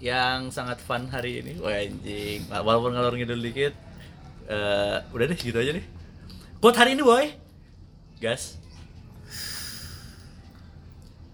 yang 0.04 0.52
sangat 0.52 0.84
fun 0.84 1.08
hari 1.08 1.40
ini. 1.40 1.56
Wah, 1.64 1.72
anjing. 1.80 2.44
Walaupun 2.52 2.92
ngalor 2.92 3.16
ngidul 3.16 3.40
dikit. 3.40 3.72
eh 4.44 5.00
udah 5.16 5.26
deh, 5.32 5.40
gitu 5.40 5.56
aja 5.56 5.72
deh. 5.72 5.86
Quote 6.60 6.76
hari 6.76 7.00
ini, 7.00 7.04
boy. 7.08 7.32
Gas. 8.20 8.60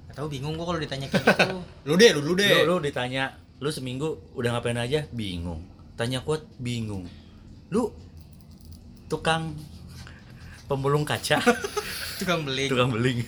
Gak 0.06 0.16
tahu 0.16 0.30
bingung 0.30 0.54
gua 0.54 0.70
kalau 0.70 0.78
ditanya 0.78 1.10
kayak 1.10 1.26
gitu. 1.26 1.58
Lu 1.90 1.98
deh, 1.98 2.14
lu 2.14 2.22
dulu 2.22 2.38
deh. 2.38 2.62
Lu, 2.62 2.78
lu 2.78 2.86
ditanya, 2.86 3.34
lu 3.58 3.74
seminggu 3.74 4.22
udah 4.38 4.54
ngapain 4.54 4.78
aja? 4.78 5.10
Bingung. 5.10 5.66
Tanya 5.98 6.22
quote, 6.22 6.46
bingung. 6.62 7.10
Lu 7.74 7.90
tukang 9.10 9.58
pemulung 10.70 11.02
kaca, 11.02 11.42
Tukang 12.22 12.46
beli. 12.46 12.70
tukang 12.70 12.94
beling. 12.94 13.26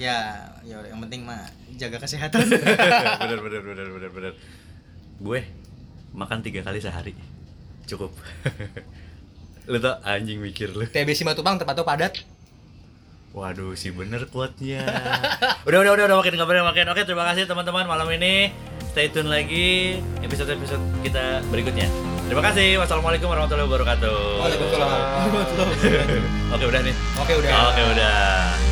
Ya, 0.00 0.48
ya 0.64 0.80
yang 0.88 0.96
penting 1.04 1.28
mah 1.28 1.44
jaga 1.76 2.00
kesehatan. 2.00 2.48
bener, 3.20 3.38
bener, 3.44 3.60
bener, 3.60 3.86
bener, 3.92 4.10
bener. 4.10 4.32
Gue 5.20 5.44
makan 6.16 6.40
tiga 6.40 6.64
kali 6.64 6.80
sehari. 6.80 7.12
Cukup. 7.84 8.10
lu 9.70 9.78
tau 9.78 10.00
anjing 10.02 10.40
mikir 10.40 10.72
lu. 10.72 10.88
TBC 10.88 11.22
Matupang 11.22 11.60
tempat 11.60 11.76
tuh 11.76 11.86
padat. 11.86 12.12
Waduh, 13.30 13.78
si 13.78 13.94
bener 13.94 14.26
quote-nya. 14.26 14.82
udah, 15.68 15.78
udah, 15.86 15.92
udah, 15.94 16.04
udah 16.10 16.16
makin 16.18 16.34
kabarnya 16.34 16.66
makin. 16.66 16.86
Oke, 16.90 17.06
terima 17.06 17.22
kasih 17.30 17.46
teman-teman 17.46 17.86
malam 17.86 18.10
ini. 18.10 18.50
Stay 18.90 19.06
tune 19.06 19.30
lagi 19.30 20.02
episode-episode 20.18 20.82
kita 21.06 21.46
berikutnya. 21.46 21.86
Terima 22.26 22.42
kasih. 22.42 22.82
Wassalamualaikum 22.82 23.30
warahmatullahi 23.30 23.70
wabarakatuh. 23.70 24.18
Waalaikumsalam. 24.42 24.90
Oke, 26.58 26.64
udah 26.66 26.80
nih. 26.82 26.94
Oke 27.22 27.32
udah. 27.38 27.50
Oke, 27.70 27.82
udah. 27.94 28.69